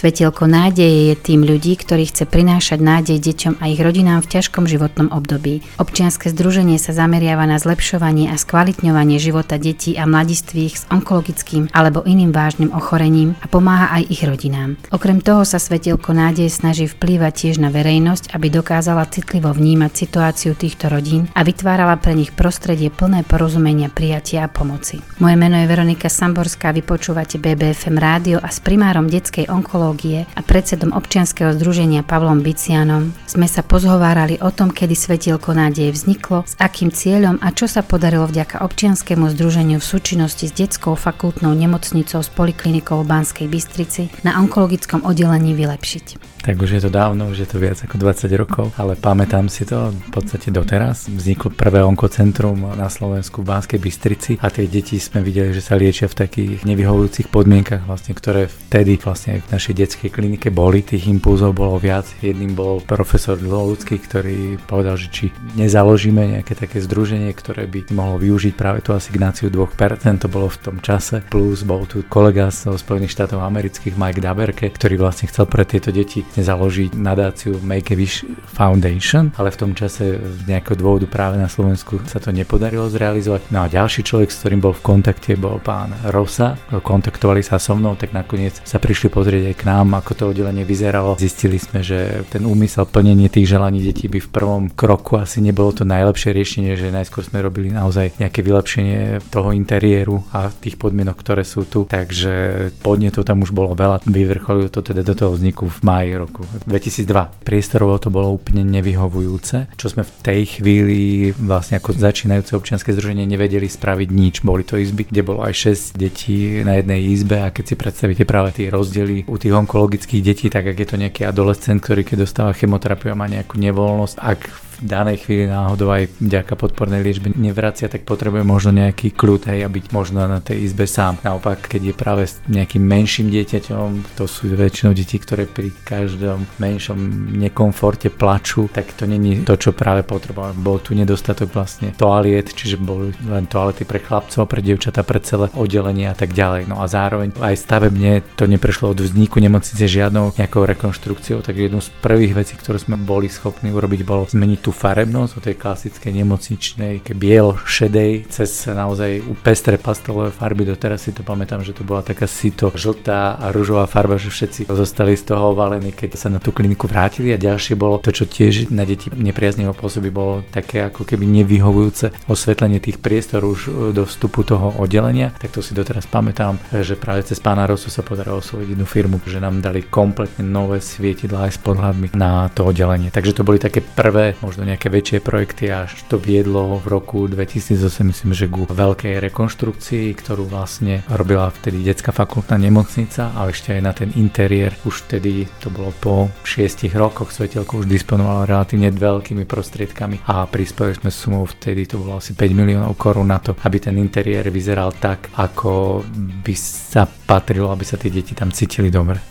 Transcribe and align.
Svetielko 0.00 0.48
nádeje 0.48 1.12
je 1.12 1.14
tým 1.28 1.44
ľudí, 1.44 1.76
ktorí 1.76 2.08
chce 2.08 2.24
prinášať 2.24 2.80
nádej 2.80 3.20
deťom 3.20 3.60
a 3.60 3.68
ich 3.68 3.76
rodinám 3.84 4.24
v 4.24 4.32
ťažkom 4.32 4.64
životnom 4.64 5.12
období. 5.12 5.60
Občianske 5.76 6.32
združenie 6.32 6.80
sa 6.80 6.96
zameriava 6.96 7.44
na 7.44 7.60
zlepšovanie 7.60 8.32
a 8.32 8.40
skvalitňovanie 8.40 9.20
života 9.20 9.60
detí 9.60 10.00
a 10.00 10.08
mladistvých 10.08 10.72
s 10.72 10.88
onkologickým 10.88 11.68
alebo 11.76 12.00
iným 12.08 12.32
vážnym 12.32 12.72
ochorením 12.72 13.36
a 13.44 13.46
pomáha 13.52 13.92
aj 14.00 14.08
ich 14.08 14.24
rodinám. 14.24 14.80
Okrem 14.88 15.20
toho 15.20 15.44
sa 15.44 15.60
Svetielko 15.60 16.16
nádeje 16.16 16.48
snaží 16.48 16.88
vplývať 16.88 17.32
tiež 17.36 17.60
na 17.60 17.68
verejnosť, 17.68 18.32
aby 18.32 18.48
dokázala 18.48 19.04
citlivo 19.04 19.52
vnímať 19.52 19.92
situáciu 19.92 20.56
týchto 20.56 20.88
rodín 20.88 21.28
a 21.36 21.44
vytvárala 21.44 22.00
pre 22.00 22.16
nich 22.16 22.32
prostredie 22.32 22.88
plné 22.88 23.20
porozumenia, 23.28 23.92
prijatia 23.92 24.48
a 24.48 24.52
pomoci. 24.52 25.04
Moje 25.20 25.36
meno 25.36 25.60
je 25.60 25.68
Veronika 25.68 26.08
Samborská, 26.08 26.72
vypočúvate 26.72 27.36
BBFM 27.36 28.00
rádio 28.00 28.40
a 28.40 28.48
s 28.48 28.64
primárom 28.64 29.04
detskej 29.04 29.52
onkologie 29.52 29.89
onkológie 29.90 30.30
a 30.38 30.40
predsedom 30.46 30.94
občianskeho 30.94 31.50
združenia 31.58 32.06
Pavlom 32.06 32.46
Bicianom 32.46 33.10
sme 33.26 33.50
sa 33.50 33.66
pozhovárali 33.66 34.38
o 34.38 34.54
tom, 34.54 34.70
kedy 34.70 34.94
svetielko 34.94 35.50
nádeje 35.50 35.90
vzniklo, 35.90 36.46
s 36.46 36.54
akým 36.62 36.94
cieľom 36.94 37.42
a 37.42 37.50
čo 37.50 37.66
sa 37.66 37.82
podarilo 37.82 38.30
vďaka 38.30 38.62
občianskému 38.62 39.26
združeniu 39.34 39.82
v 39.82 39.88
súčinnosti 39.90 40.46
s 40.46 40.54
detskou 40.54 40.94
fakultnou 40.94 41.50
nemocnicou 41.58 42.22
s 42.22 42.30
poliklinikou 42.30 43.02
v 43.02 43.10
Banskej 43.10 43.46
Bystrici 43.50 44.06
na 44.22 44.38
onkologickom 44.38 45.02
oddelení 45.02 45.58
vylepšiť. 45.58 46.30
Tak 46.40 46.56
už 46.56 46.80
je 46.80 46.80
to 46.80 46.88
dávno, 46.88 47.28
už 47.28 47.44
je 47.44 47.48
to 47.52 47.60
viac 47.60 47.76
ako 47.84 48.00
20 48.00 48.32
rokov, 48.40 48.72
ale 48.80 48.96
pamätám 48.96 49.52
si 49.52 49.68
to 49.68 49.92
v 49.92 50.08
podstate 50.08 50.48
doteraz. 50.48 51.12
Vzniklo 51.12 51.52
prvé 51.52 51.84
onkocentrum 51.84 52.64
na 52.80 52.88
Slovensku 52.88 53.44
v 53.44 53.52
Banskej 53.52 53.76
Bystrici 53.76 54.32
a 54.40 54.48
tie 54.48 54.64
deti 54.64 54.96
sme 54.96 55.20
videli, 55.20 55.52
že 55.52 55.60
sa 55.60 55.76
liečia 55.76 56.08
v 56.08 56.16
takých 56.16 56.64
nevyhovujúcich 56.64 57.28
podmienkach, 57.28 57.84
vlastne, 57.84 58.16
ktoré 58.16 58.48
vtedy 58.48 58.96
vlastne 58.96 59.44
v 59.44 59.52
našej 59.52 59.74
detskej 59.80 60.12
klinike 60.12 60.52
boli. 60.52 60.84
Tých 60.84 61.08
impulzov 61.08 61.56
bolo 61.56 61.80
viac. 61.80 62.04
Jedným 62.20 62.52
bol 62.52 62.84
profesor 62.84 63.40
Dlolucký, 63.40 63.96
ktorý 63.96 64.60
povedal, 64.68 65.00
že 65.00 65.08
či 65.08 65.24
nezaložíme 65.56 66.36
nejaké 66.36 66.52
také 66.52 66.84
združenie, 66.84 67.32
ktoré 67.32 67.64
by 67.64 67.90
mohlo 67.96 68.20
využiť 68.20 68.52
práve 68.52 68.84
tú 68.84 68.92
asignáciu 68.92 69.48
2%, 69.48 70.20
to 70.20 70.28
bolo 70.28 70.52
v 70.52 70.58
tom 70.60 70.76
čase. 70.84 71.24
Plus 71.32 71.64
bol 71.64 71.88
tu 71.88 72.04
kolega 72.04 72.52
z 72.52 72.76
Spojených 72.76 73.16
štátov 73.16 73.40
amerických 73.40 73.96
Mike 73.96 74.20
Daberke, 74.20 74.68
ktorý 74.68 75.00
vlastne 75.00 75.30
chcel 75.32 75.48
pre 75.48 75.64
tieto 75.64 75.88
deti 75.88 76.22
založiť 76.26 76.98
nadáciu 76.98 77.56
Make 77.64 77.94
a 77.94 77.96
Wish 77.96 78.26
Foundation, 78.52 79.32
ale 79.40 79.48
v 79.54 79.60
tom 79.60 79.72
čase 79.72 80.20
z 80.20 80.38
nejakého 80.44 80.76
dôvodu 80.76 81.06
práve 81.08 81.40
na 81.40 81.48
Slovensku 81.48 82.02
sa 82.04 82.20
to 82.20 82.34
nepodarilo 82.34 82.90
zrealizovať. 82.90 83.48
No 83.54 83.64
a 83.64 83.72
ďalší 83.72 84.04
človek, 84.04 84.28
s 84.28 84.42
ktorým 84.42 84.60
bol 84.60 84.74
v 84.74 84.84
kontakte, 84.84 85.38
bol 85.38 85.62
pán 85.62 85.94
Rosa. 86.10 86.58
Kontaktovali 86.68 87.40
sa 87.40 87.62
so 87.62 87.78
mnou, 87.78 87.94
tak 87.94 88.10
nakoniec 88.10 88.58
sa 88.66 88.82
prišli 88.82 89.08
pozrieť 89.08 89.54
aj 89.54 89.56
k 89.56 89.66
nám, 89.70 89.94
ako 89.94 90.12
to 90.18 90.24
oddelenie 90.34 90.66
vyzeralo. 90.66 91.14
Zistili 91.14 91.62
sme, 91.62 91.86
že 91.86 92.26
ten 92.34 92.42
úmysel 92.42 92.90
plnenie 92.90 93.30
tých 93.30 93.46
želaní 93.46 93.78
detí 93.78 94.10
by 94.10 94.18
v 94.18 94.32
prvom 94.34 94.64
kroku 94.66 95.22
asi 95.22 95.38
nebolo 95.38 95.70
to 95.70 95.86
najlepšie 95.86 96.34
riešenie, 96.34 96.74
že 96.74 96.90
najskôr 96.90 97.22
sme 97.22 97.38
robili 97.38 97.70
naozaj 97.70 98.18
nejaké 98.18 98.42
vylepšenie 98.42 99.22
toho 99.30 99.54
interiéru 99.54 100.26
a 100.34 100.50
tých 100.50 100.74
podmienok, 100.74 101.14
ktoré 101.14 101.46
sú 101.46 101.70
tu. 101.70 101.86
Takže 101.86 102.68
podnetov 102.82 103.22
tam 103.22 103.46
už 103.46 103.54
bolo 103.54 103.78
veľa. 103.78 104.02
Vyvrcholilo 104.10 104.72
to 104.72 104.82
teda 104.82 105.06
do 105.06 105.14
toho 105.14 105.38
vzniku 105.38 105.70
v 105.70 105.78
maji 105.86 106.10
roku 106.18 106.42
2002. 106.66 107.46
Priestorovo 107.46 107.94
to 108.02 108.10
bolo 108.10 108.34
úplne 108.34 108.66
nevyhovujúce, 108.66 109.70
čo 109.78 109.86
sme 109.86 110.02
v 110.02 110.12
tej 110.24 110.40
chvíli 110.58 111.00
vlastne 111.36 111.78
ako 111.78 111.94
začínajúce 111.94 112.58
občianske 112.58 112.90
združenie 112.90 113.28
nevedeli 113.28 113.70
spraviť 113.70 114.08
nič. 114.10 114.34
Boli 114.42 114.66
to 114.66 114.80
izby, 114.80 115.06
kde 115.06 115.22
bolo 115.22 115.46
aj 115.46 115.54
6 115.70 116.00
detí 116.00 116.64
na 116.66 116.80
jednej 116.80 117.00
izbe 117.06 117.38
a 117.44 117.52
keď 117.52 117.64
si 117.70 117.74
predstavíte 117.76 118.24
práve 118.26 118.56
tie 118.56 118.72
rozdiely 118.72 119.28
u 119.28 119.36
tých 119.36 119.52
onkologických 119.62 120.24
detí, 120.24 120.46
tak 120.48 120.66
ak 120.72 120.76
je 120.76 120.88
to 120.88 120.96
nejaký 120.96 121.22
adolescent, 121.28 121.80
ktorý 121.80 122.02
keď 122.02 122.24
dostáva 122.24 122.56
chemoterapiu 122.56 123.12
a 123.12 123.18
má 123.18 123.26
nejakú 123.28 123.60
nevoľnosť, 123.60 124.16
ak 124.16 124.69
danej 124.80 125.24
chvíli 125.24 125.46
náhodou 125.46 125.92
aj 125.92 126.10
vďaka 126.20 126.54
podpornej 126.56 127.04
liečbe 127.04 127.32
nevracia, 127.36 127.88
tak 127.88 128.08
potrebuje 128.08 128.42
možno 128.42 128.74
nejaký 128.74 129.12
kľud, 129.14 129.52
hej, 129.52 129.64
a 129.64 129.68
byť 129.68 129.84
možno 129.92 130.24
na 130.24 130.40
tej 130.40 130.64
izbe 130.66 130.88
sám. 130.88 131.20
Naopak, 131.20 131.68
keď 131.68 131.92
je 131.92 131.94
práve 131.94 132.22
s 132.26 132.40
nejakým 132.48 132.82
menším 132.82 133.28
dieťaťom, 133.30 134.16
to 134.16 134.24
sú 134.24 134.50
väčšinou 134.50 134.96
deti, 134.96 135.20
ktoré 135.20 135.44
pri 135.44 135.70
každom 135.84 136.48
menšom 136.58 136.98
nekomforte 137.36 138.08
plačú, 138.10 138.66
tak 138.72 138.92
to 138.96 139.04
není 139.04 139.44
to, 139.44 139.54
čo 139.56 139.76
práve 139.76 140.02
potreboval. 140.02 140.56
Bol 140.56 140.80
tu 140.80 140.96
nedostatok 140.96 141.52
vlastne 141.52 141.92
toaliet, 141.94 142.52
čiže 142.52 142.80
boli 142.80 143.12
len 143.28 143.46
toalety 143.46 143.84
pre 143.84 144.00
chlapcov, 144.00 144.48
pre 144.48 144.64
dievčatá, 144.64 145.04
pre 145.04 145.20
celé 145.20 145.52
oddelenie 145.54 146.08
a 146.08 146.16
tak 146.16 146.32
ďalej. 146.32 146.66
No 146.66 146.80
a 146.82 146.88
zároveň 146.88 147.36
aj 147.38 147.54
stavebne 147.60 148.24
to 148.34 148.48
neprešlo 148.48 148.96
od 148.96 149.00
vzniku 149.00 149.38
nemocnice 149.38 149.84
žiadnou 149.84 150.34
nejakou 150.34 150.64
rekonštrukciou, 150.64 151.44
tak 151.44 151.56
jednu 151.58 151.84
z 151.84 151.92
prvých 152.00 152.32
vecí, 152.34 152.54
ktoré 152.56 152.80
sme 152.80 152.96
boli 152.96 153.28
schopní 153.28 153.70
urobiť, 153.70 154.00
bolo 154.02 154.26
zmeniť 154.26 154.58
tú 154.60 154.69
tú 154.70 154.78
farebnosť 154.78 155.32
od 155.34 155.42
tej 155.50 155.56
klasickej 155.58 156.12
nemocničnej, 156.22 157.02
ke 157.02 157.10
bielo 157.10 157.58
šedej, 157.66 158.30
cez 158.30 158.70
naozaj 158.70 159.18
pestré 159.42 159.74
pastelové 159.82 160.30
farby. 160.30 160.62
Doteraz 160.62 161.02
si 161.02 161.10
to 161.10 161.26
pamätám, 161.26 161.66
že 161.66 161.74
to 161.74 161.82
bola 161.82 162.06
taká 162.06 162.30
sito 162.30 162.70
žltá 162.70 163.34
a 163.34 163.50
rúžová 163.50 163.90
farba, 163.90 164.14
že 164.14 164.30
všetci 164.30 164.70
zostali 164.70 165.18
z 165.18 165.34
toho 165.34 165.58
ovalení, 165.58 165.90
keď 165.90 166.14
sa 166.14 166.30
na 166.30 166.38
tú 166.38 166.54
kliniku 166.54 166.86
vrátili. 166.86 167.34
A 167.34 167.42
ďalšie 167.42 167.74
bolo 167.74 167.98
to, 167.98 168.14
čo 168.14 168.30
tiež 168.30 168.70
na 168.70 168.86
deti 168.86 169.10
nepriaznivo 169.10 169.74
pôsobí, 169.74 170.14
bolo 170.14 170.46
také 170.54 170.86
ako 170.86 171.02
keby 171.02 171.26
nevyhovujúce 171.26 172.30
osvetlenie 172.30 172.78
tých 172.78 173.02
priestor 173.02 173.42
už 173.42 173.90
do 173.90 174.06
vstupu 174.06 174.46
toho 174.46 174.78
oddelenia. 174.78 175.34
Tak 175.34 175.50
to 175.50 175.66
si 175.66 175.74
doteraz 175.74 176.06
pamätám, 176.06 176.62
že 176.70 176.94
práve 176.94 177.26
cez 177.26 177.42
pána 177.42 177.66
Rosu 177.66 177.90
sa 177.90 178.06
podarilo 178.06 178.38
osloviť 178.38 178.78
jednu 178.78 178.86
firmu, 178.86 179.18
že 179.26 179.42
nám 179.42 179.58
dali 179.58 179.82
kompletne 179.82 180.46
nové 180.46 180.78
svietidla 180.78 181.50
aj 181.50 181.58
s 181.58 181.58
podhľadmi 181.58 182.14
na 182.14 182.46
to 182.54 182.70
oddelenie. 182.70 183.10
Takže 183.10 183.34
to 183.34 183.42
boli 183.42 183.58
také 183.58 183.82
prvé, 183.82 184.38
možno 184.38 184.59
možno 184.60 184.76
nejaké 184.76 184.92
väčšie 184.92 185.18
projekty 185.24 185.72
až 185.72 186.04
to 186.12 186.20
viedlo 186.20 186.76
v 186.84 186.86
roku 186.92 187.24
2008 187.24 187.80
myslím, 188.12 188.36
že 188.36 188.44
ku 188.44 188.68
veľkej 188.68 189.16
rekonštrukcii, 189.16 190.12
ktorú 190.12 190.44
vlastne 190.52 191.00
robila 191.08 191.48
vtedy 191.48 191.80
detská 191.80 192.12
fakultná 192.12 192.60
nemocnica, 192.60 193.32
ale 193.32 193.56
ešte 193.56 193.72
aj 193.72 193.80
na 193.80 193.96
ten 193.96 194.12
interiér. 194.20 194.76
Už 194.84 195.08
vtedy 195.08 195.48
to 195.64 195.72
bolo 195.72 195.96
po 195.96 196.28
6 196.44 196.92
rokoch, 196.92 197.32
Svetelko 197.32 197.80
už 197.80 197.88
disponovalo 197.88 198.44
relatívne 198.44 198.92
veľkými 198.92 199.48
prostriedkami 199.48 200.28
a 200.28 200.44
prispeli 200.44 200.92
sme 200.92 201.08
sumou 201.08 201.48
vtedy, 201.48 201.88
to 201.88 201.96
bolo 201.96 202.20
asi 202.20 202.36
5 202.36 202.52
miliónov 202.52 203.00
korún 203.00 203.32
na 203.32 203.40
to, 203.40 203.56
aby 203.64 203.80
ten 203.80 203.96
interiér 203.96 204.52
vyzeral 204.52 204.92
tak, 204.92 205.32
ako 205.40 206.04
by 206.44 206.52
sa 206.60 207.08
patrilo, 207.08 207.72
aby 207.72 207.88
sa 207.88 207.96
tie 207.96 208.12
deti 208.12 208.36
tam 208.36 208.52
cítili 208.52 208.92
dobre. 208.92 209.24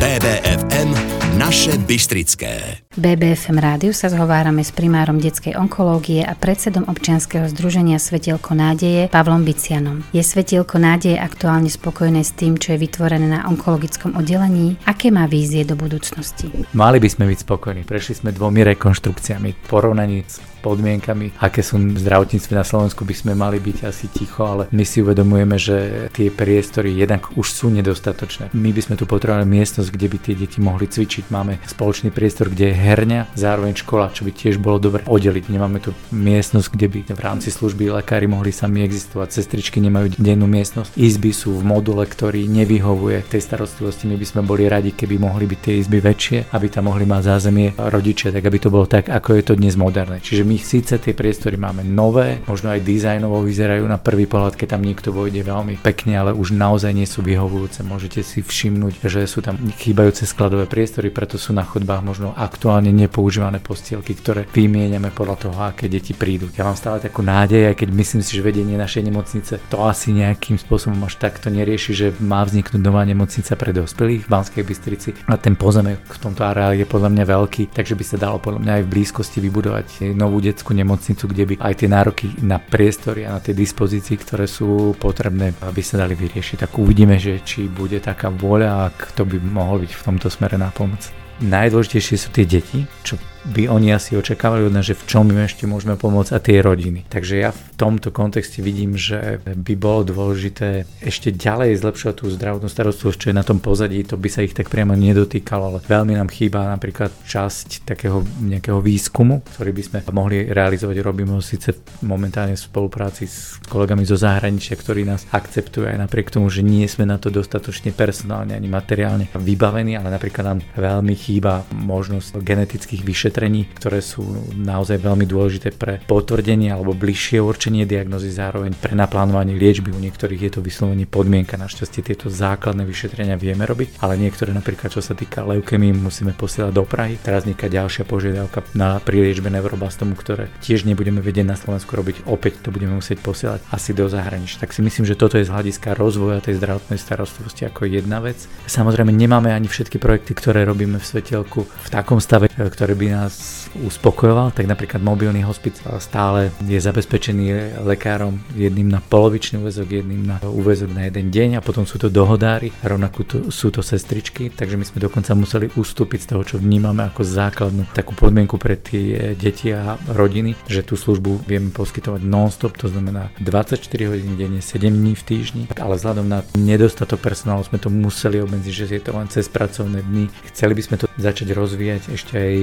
BBFM 0.00 0.96
naše 1.36 1.76
Bystrické. 1.76 2.85
BBFM 2.96 3.60
rádiu 3.60 3.92
sa 3.92 4.08
zhovárame 4.08 4.64
s 4.64 4.72
primárom 4.72 5.20
detskej 5.20 5.52
onkológie 5.60 6.24
a 6.24 6.32
predsedom 6.32 6.88
občianskeho 6.88 7.44
združenia 7.52 8.00
Svetielko 8.00 8.56
nádeje 8.56 9.12
Pavlom 9.12 9.44
Bicianom. 9.44 10.00
Je 10.16 10.24
Svetielko 10.24 10.80
nádeje 10.80 11.20
aktuálne 11.20 11.68
spokojné 11.68 12.24
s 12.24 12.32
tým, 12.32 12.56
čo 12.56 12.72
je 12.72 12.80
vytvorené 12.80 13.28
na 13.28 13.44
onkologickom 13.52 14.16
oddelení? 14.16 14.80
Aké 14.88 15.12
má 15.12 15.28
vízie 15.28 15.68
do 15.68 15.76
budúcnosti? 15.76 16.48
Mali 16.72 16.96
by 16.96 17.08
sme 17.12 17.28
byť 17.28 17.38
spokojní. 17.44 17.84
Prešli 17.84 18.16
sme 18.16 18.32
dvomi 18.32 18.64
rekonštrukciami. 18.64 19.68
Porovnaní 19.68 20.24
s 20.24 20.40
podmienkami, 20.66 21.38
aké 21.38 21.62
sú 21.62 21.78
v 21.78 21.94
zdravotníctve 21.94 22.52
na 22.58 22.66
Slovensku, 22.66 23.06
by 23.06 23.14
sme 23.14 23.32
mali 23.38 23.62
byť 23.62 23.86
asi 23.86 24.10
ticho, 24.10 24.42
ale 24.42 24.66
my 24.74 24.82
si 24.82 24.98
uvedomujeme, 24.98 25.54
že 25.54 26.08
tie 26.10 26.34
priestory 26.34 26.90
jednak 26.90 27.30
už 27.38 27.46
sú 27.46 27.70
nedostatočné. 27.70 28.50
My 28.50 28.74
by 28.74 28.82
sme 28.82 28.98
tu 28.98 29.06
potrebovali 29.06 29.46
miestnosť, 29.46 29.94
kde 29.94 30.06
by 30.10 30.18
tie 30.18 30.34
deti 30.34 30.58
mohli 30.58 30.90
cvičiť. 30.90 31.30
Máme 31.30 31.62
spoločný 31.70 32.10
priestor, 32.10 32.50
kde 32.50 32.74
je 32.74 32.82
herňa, 32.86 33.34
zároveň 33.34 33.74
škola, 33.74 34.14
čo 34.14 34.22
by 34.22 34.30
tiež 34.30 34.62
bolo 34.62 34.78
dobre 34.78 35.02
oddeliť. 35.02 35.50
Nemáme 35.50 35.82
tu 35.82 35.90
miestnosť, 36.14 36.68
kde 36.70 36.86
by 36.86 37.00
v 37.10 37.20
rámci 37.20 37.50
služby 37.50 37.90
lekári 37.90 38.30
mohli 38.30 38.54
sami 38.54 38.86
existovať. 38.86 39.34
Sestričky 39.34 39.82
nemajú 39.82 40.14
dennú 40.14 40.46
miestnosť. 40.46 40.94
Izby 40.94 41.34
sú 41.34 41.58
v 41.58 41.66
module, 41.66 42.06
ktorý 42.06 42.46
nevyhovuje 42.46 43.26
tej 43.26 43.42
starostlivosti. 43.42 44.06
My 44.06 44.14
by 44.14 44.26
sme 44.26 44.42
boli 44.46 44.70
radi, 44.70 44.94
keby 44.94 45.18
mohli 45.18 45.50
byť 45.50 45.58
tie 45.58 45.74
izby 45.82 45.98
väčšie, 45.98 46.54
aby 46.54 46.66
tam 46.70 46.86
mohli 46.86 47.02
mať 47.02 47.22
zázemie 47.26 47.74
rodičia, 47.74 48.30
tak 48.30 48.46
aby 48.46 48.58
to 48.60 48.68
bolo 48.68 48.86
tak, 48.86 49.08
ako 49.08 49.34
je 49.34 49.42
to 49.42 49.54
dnes 49.56 49.74
moderné. 49.74 50.20
Čiže 50.20 50.46
my 50.46 50.56
síce 50.60 50.94
tie 51.00 51.16
priestory 51.16 51.56
máme 51.56 51.82
nové, 51.82 52.44
možno 52.44 52.70
aj 52.76 52.84
dizajnovo 52.84 53.40
vyzerajú 53.40 53.88
na 53.88 53.96
prvý 53.96 54.28
pohľad, 54.28 54.60
keď 54.60 54.76
tam 54.76 54.84
niekto 54.84 55.08
vojde 55.16 55.40
veľmi 55.40 55.80
pekne, 55.80 56.20
ale 56.20 56.36
už 56.36 56.52
naozaj 56.52 56.92
nie 56.92 57.08
sú 57.08 57.24
vyhovujúce. 57.24 57.80
Môžete 57.80 58.20
si 58.20 58.44
všimnúť, 58.44 59.00
že 59.08 59.24
sú 59.24 59.40
tam 59.40 59.56
chýbajúce 59.56 60.28
skladové 60.28 60.68
priestory, 60.68 61.08
preto 61.08 61.40
sú 61.40 61.56
na 61.56 61.64
chodbách 61.64 62.04
možno 62.04 62.36
aktuálne 62.36 62.75
aktuálne 62.76 63.08
nepoužívané 63.08 63.64
postielky, 63.64 64.12
ktoré 64.12 64.44
vymieňame 64.52 65.08
podľa 65.08 65.36
toho, 65.48 65.56
aké 65.64 65.88
deti 65.88 66.12
prídu. 66.12 66.52
Ja 66.52 66.68
mám 66.68 66.76
stále 66.76 67.00
takú 67.00 67.24
nádej, 67.24 67.72
aj 67.72 67.80
keď 67.80 67.88
myslím 67.88 68.20
si, 68.20 68.36
že 68.36 68.44
vedenie 68.44 68.76
našej 68.76 69.00
nemocnice 69.00 69.64
to 69.72 69.80
asi 69.80 70.12
nejakým 70.12 70.60
spôsobom 70.60 71.00
až 71.08 71.16
takto 71.16 71.48
nerieši, 71.48 71.92
že 71.96 72.06
má 72.20 72.44
vzniknúť 72.44 72.76
nová 72.84 73.00
nemocnica 73.08 73.56
pre 73.56 73.72
dospelých 73.72 74.28
v 74.28 74.30
Banskej 74.30 74.60
Bystrici 74.60 75.16
a 75.24 75.40
ten 75.40 75.56
pozemek 75.56 76.04
v 76.04 76.18
tomto 76.20 76.44
areáli 76.44 76.84
je 76.84 76.92
podľa 76.92 77.16
mňa 77.16 77.24
veľký, 77.24 77.62
takže 77.72 77.96
by 77.96 78.04
sa 78.04 78.20
dalo 78.20 78.36
podľa 78.44 78.60
mňa 78.60 78.72
aj 78.76 78.82
v 78.84 78.92
blízkosti 78.92 79.38
vybudovať 79.40 80.12
novú 80.12 80.44
detskú 80.44 80.76
nemocnicu, 80.76 81.24
kde 81.32 81.44
by 81.48 81.54
aj 81.64 81.74
tie 81.80 81.88
nároky 81.88 82.28
na 82.44 82.60
priestory 82.60 83.24
a 83.24 83.32
na 83.32 83.40
tie 83.40 83.56
dispozícii, 83.56 84.20
ktoré 84.20 84.44
sú 84.44 84.92
potrebné, 85.00 85.56
aby 85.64 85.80
sa 85.80 85.96
dali 85.96 86.12
vyriešiť. 86.12 86.68
Tak 86.68 86.76
uvidíme, 86.76 87.16
že 87.16 87.40
či 87.40 87.72
bude 87.72 87.96
taká 88.04 88.28
vôľa 88.28 88.68
a 88.68 88.92
kto 88.92 89.24
by 89.24 89.40
mohol 89.40 89.80
byť 89.80 89.96
v 89.96 90.04
tomto 90.12 90.28
smere 90.28 90.60
na 90.60 90.68
pomoc. 90.68 91.25
Najdôležitejšie 91.44 92.16
sú 92.16 92.28
tie 92.32 92.48
deti, 92.48 92.88
čo 93.04 93.20
by 93.54 93.70
oni 93.70 93.94
asi 93.94 94.18
očakávali 94.18 94.66
od 94.66 94.74
nás, 94.74 94.82
že 94.82 94.98
v 94.98 95.06
čom 95.06 95.30
im 95.30 95.46
ešte 95.46 95.70
môžeme 95.70 95.94
pomôcť 95.94 96.34
a 96.34 96.42
tie 96.42 96.58
rodiny. 96.58 97.06
Takže 97.06 97.34
ja 97.38 97.54
v 97.54 97.62
tomto 97.78 98.10
kontexte 98.10 98.58
vidím, 98.58 98.98
že 98.98 99.38
by 99.46 99.74
bolo 99.78 100.02
dôležité 100.02 100.82
ešte 100.98 101.30
ďalej 101.30 101.78
zlepšovať 101.78 102.14
tú 102.18 102.26
zdravotnú 102.34 102.66
starostlivosť, 102.66 103.18
čo 103.22 103.28
je 103.30 103.38
na 103.38 103.46
tom 103.46 103.62
pozadí, 103.62 104.02
to 104.02 104.18
by 104.18 104.26
sa 104.26 104.42
ich 104.42 104.50
tak 104.50 104.66
priamo 104.66 104.98
nedotýkalo, 104.98 105.62
ale 105.62 105.78
veľmi 105.86 106.18
nám 106.18 106.26
chýba 106.26 106.66
napríklad 106.74 107.14
časť 107.22 107.86
takého 107.86 108.26
nejakého 108.42 108.82
výskumu, 108.82 109.46
ktorý 109.54 109.70
by 109.70 109.82
sme 109.86 109.98
mohli 110.10 110.50
realizovať. 110.50 110.96
Robíme 111.06 111.38
ho 111.38 111.42
síce 111.44 111.70
momentálne 112.02 112.58
v 112.58 112.66
spolupráci 112.66 113.30
s 113.30 113.62
kolegami 113.70 114.02
zo 114.02 114.18
zahraničia, 114.18 114.74
ktorí 114.74 115.06
nás 115.06 115.22
akceptujú 115.30 115.86
aj 115.86 116.02
napriek 116.02 116.34
tomu, 116.34 116.50
že 116.50 116.66
nie 116.66 116.88
sme 116.90 117.06
na 117.06 117.20
to 117.20 117.30
dostatočne 117.30 117.94
personálne 117.94 118.58
ani 118.58 118.66
materiálne 118.66 119.30
vybavení, 119.30 119.94
ale 119.94 120.10
napríklad 120.10 120.44
nám 120.44 120.60
veľmi 120.74 121.14
chýba 121.14 121.62
možnosť 121.70 122.42
genetických 122.42 123.06
vyšetrení 123.06 123.35
vyšetrení, 123.36 123.68
ktoré 123.76 124.00
sú 124.00 124.24
naozaj 124.56 124.96
veľmi 124.96 125.28
dôležité 125.28 125.68
pre 125.76 126.00
potvrdenie 126.08 126.72
alebo 126.72 126.96
bližšie 126.96 127.36
určenie 127.36 127.84
diagnozy, 127.84 128.32
zároveň 128.32 128.72
pre 128.72 128.96
naplánovanie 128.96 129.60
liečby. 129.60 129.92
U 129.92 130.00
niektorých 130.00 130.40
je 130.48 130.50
to 130.56 130.60
vyslovene 130.64 131.04
podmienka. 131.04 131.60
Našťastie 131.60 132.00
tieto 132.00 132.32
základné 132.32 132.88
vyšetrenia 132.88 133.36
vieme 133.36 133.68
robiť, 133.68 134.00
ale 134.00 134.16
niektoré 134.16 134.56
napríklad 134.56 134.88
čo 134.88 135.04
sa 135.04 135.12
týka 135.12 135.44
leukemii 135.44 135.92
musíme 136.00 136.32
posielať 136.32 136.72
do 136.72 136.88
Prahy. 136.88 137.20
Teraz 137.20 137.44
vzniká 137.44 137.68
ďalšia 137.68 138.08
požiadavka 138.08 138.64
na 138.72 138.96
priliečbe 139.04 139.52
neuroblastomu, 139.52 140.16
ktoré 140.16 140.48
tiež 140.64 140.88
nebudeme 140.88 141.20
vedieť 141.20 141.44
na 141.44 141.60
Slovensku 141.60 141.92
robiť. 141.92 142.24
Opäť 142.24 142.64
to 142.64 142.72
budeme 142.72 142.96
musieť 142.96 143.20
posielať 143.20 143.60
asi 143.68 143.92
do 143.92 144.08
zahraničia. 144.08 144.64
Tak 144.64 144.72
si 144.72 144.80
myslím, 144.80 145.04
že 145.04 145.12
toto 145.12 145.36
je 145.36 145.44
z 145.44 145.52
hľadiska 145.52 145.92
rozvoja 145.92 146.40
tej 146.40 146.56
zdravotnej 146.56 146.96
starostlivosti 146.96 147.68
ako 147.68 147.84
jedna 147.84 148.24
vec. 148.24 148.48
Samozrejme 148.64 149.12
nemáme 149.12 149.52
ani 149.52 149.68
všetky 149.68 150.00
projekty, 150.00 150.32
ktoré 150.32 150.64
robíme 150.64 150.96
v 150.96 151.04
Svetelku 151.04 151.68
v 151.68 151.88
takom 151.92 152.16
stave, 152.16 152.48
ktoré 152.48 152.96
by 152.96 153.06
nás 153.12 153.25
nás 153.26 153.66
uspokojoval, 153.82 154.54
tak 154.54 154.70
napríklad 154.70 155.02
mobilný 155.02 155.42
hospic 155.42 155.76
stále 155.98 156.54
je 156.64 156.78
zabezpečený 156.78 157.82
lekárom 157.82 158.38
jedným 158.54 158.88
na 158.88 159.02
polovičný 159.02 159.58
úvezok, 159.60 159.90
jedným 159.90 160.22
na 160.24 160.38
úvezok 160.46 160.94
na 160.94 161.10
jeden 161.10 161.34
deň 161.34 161.58
a 161.58 161.64
potom 161.64 161.84
sú 161.84 161.98
to 161.98 162.08
dohodári, 162.08 162.70
rovnako 162.80 163.18
to, 163.26 163.38
sú 163.50 163.74
to 163.74 163.82
sestričky, 163.82 164.48
takže 164.48 164.78
my 164.78 164.84
sme 164.86 165.02
dokonca 165.02 165.34
museli 165.34 165.66
ustúpiť 165.74 166.20
z 166.22 166.28
toho, 166.30 166.42
čo 166.46 166.56
vnímame 166.62 167.02
ako 167.10 167.26
základnú 167.26 167.90
takú 167.92 168.14
podmienku 168.14 168.56
pre 168.56 168.78
tie 168.78 169.34
deti 169.34 169.74
a 169.74 169.98
rodiny, 170.08 170.54
že 170.70 170.86
tú 170.86 170.94
službu 170.94 171.44
vieme 171.44 171.74
poskytovať 171.74 172.22
non-stop, 172.22 172.78
to 172.78 172.88
znamená 172.88 173.34
24 173.42 173.82
hodín 174.06 174.38
denne, 174.38 174.62
7 174.62 174.86
dní 174.86 175.18
v 175.18 175.22
týždni, 175.26 175.64
ale 175.76 175.98
vzhľadom 175.98 176.26
na 176.30 176.40
nedostatok 176.54 177.20
personálu 177.20 177.66
sme 177.66 177.82
to 177.82 177.90
museli 177.90 178.38
obmedziť, 178.40 178.72
že 178.72 178.84
je 178.86 179.02
to 179.02 179.12
len 179.12 179.28
cez 179.28 179.50
pracovné 179.50 180.06
dny. 180.06 180.30
Chceli 180.54 180.72
by 180.78 180.82
sme 180.82 180.96
to 181.02 181.06
začať 181.18 181.52
rozvíjať 181.56 182.02
ešte 182.12 182.34
aj 182.36 182.54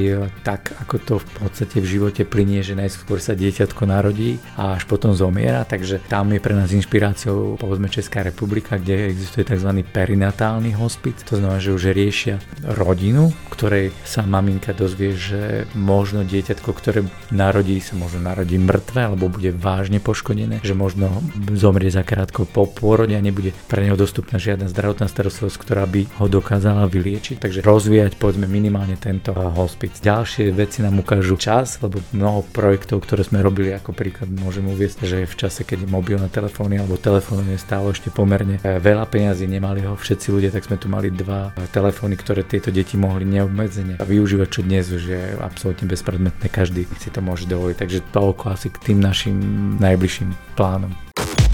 tak, 0.53 0.77
ako 0.85 0.95
to 1.01 1.13
v 1.17 1.27
podstate 1.41 1.81
v 1.81 1.87
živote 1.97 2.21
plinie, 2.29 2.61
že 2.61 2.77
najskôr 2.77 3.17
sa 3.17 3.33
dieťatko 3.33 3.89
narodí 3.89 4.37
a 4.53 4.77
až 4.77 4.85
potom 4.85 5.17
zomiera, 5.17 5.65
takže 5.65 5.97
tam 6.05 6.29
je 6.29 6.37
pre 6.37 6.53
nás 6.53 6.69
inšpiráciou 6.69 7.57
povedzme 7.57 7.89
Česká 7.89 8.21
republika, 8.21 8.77
kde 8.77 9.09
existuje 9.09 9.49
tzv. 9.49 9.81
perinatálny 9.81 10.77
hospic, 10.77 11.25
to 11.25 11.41
znamená, 11.41 11.57
že 11.57 11.73
už 11.73 11.89
riešia 11.89 12.37
rodinu, 12.77 13.33
ktorej 13.49 13.93
sa 14.05 14.21
maminka 14.21 14.77
dozvie, 14.77 15.17
že 15.17 15.65
možno 15.73 16.21
dieťatko, 16.21 16.69
ktoré 16.69 17.01
narodí, 17.33 17.81
sa 17.81 17.97
možno 17.97 18.21
narodí 18.21 18.61
mŕtve 18.61 19.09
alebo 19.09 19.33
bude 19.33 19.49
vážne 19.53 19.97
poškodené, 19.97 20.61
že 20.61 20.77
možno 20.77 21.09
zomrie 21.57 21.89
za 21.89 22.05
krátko 22.05 22.45
po 22.45 22.69
pôrode 22.69 23.17
a 23.17 23.25
nebude 23.25 23.57
pre 23.65 23.81
neho 23.81 23.97
dostupná 23.97 24.37
žiadna 24.37 24.69
zdravotná 24.69 25.09
starostlivosť, 25.09 25.57
ktorá 25.57 25.89
by 25.89 26.01
ho 26.21 26.25
dokázala 26.29 26.85
vyliečiť. 26.85 27.41
Takže 27.41 27.65
rozvíjať 27.65 28.21
povedzme 28.21 28.45
minimálne 28.45 28.97
tento 28.97 29.33
hospic. 29.33 29.97
Ďalšie 30.01 30.32
ďalšie 30.33 30.57
veci 30.57 30.81
nám 30.81 30.97
ukážu 30.97 31.37
čas, 31.37 31.77
lebo 31.85 32.01
mnoho 32.09 32.41
projektov, 32.49 33.05
ktoré 33.05 33.21
sme 33.21 33.45
robili 33.45 33.69
ako 33.69 33.93
príklad, 33.93 34.33
môžem 34.33 34.65
uviesť, 34.65 35.05
že 35.05 35.29
v 35.29 35.35
čase, 35.37 35.61
keď 35.61 35.85
mobilné 35.85 36.25
telefóny 36.25 36.81
alebo 36.81 36.97
telefóny 36.97 37.53
stálo 37.61 37.93
ešte 37.93 38.09
pomerne 38.09 38.57
e, 38.65 38.81
veľa 38.81 39.05
peňazí, 39.13 39.45
nemali 39.45 39.85
ho 39.85 39.93
všetci 39.93 40.33
ľudia, 40.33 40.49
tak 40.49 40.65
sme 40.65 40.81
tu 40.81 40.89
mali 40.89 41.13
dva 41.13 41.53
telefóny, 41.69 42.17
ktoré 42.17 42.41
tieto 42.49 42.73
deti 42.73 42.97
mohli 42.97 43.29
neobmedzene 43.29 44.01
využívať, 44.01 44.49
čo 44.49 44.65
dnes 44.65 44.89
už 44.89 45.03
je 45.05 45.21
absolútne 45.37 45.85
bezpredmetné, 45.85 46.49
každý 46.49 46.89
si 46.97 47.13
to 47.13 47.21
môže 47.21 47.45
dovoliť. 47.45 47.77
Takže 47.77 47.99
toľko 48.09 48.57
asi 48.57 48.73
k 48.73 48.89
tým 48.89 49.05
našim 49.05 49.37
najbližším 49.77 50.33
plánom. 50.57 50.89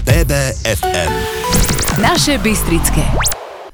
BBFM 0.08 1.12
Naše 2.00 2.40
Bystrické 2.40 3.04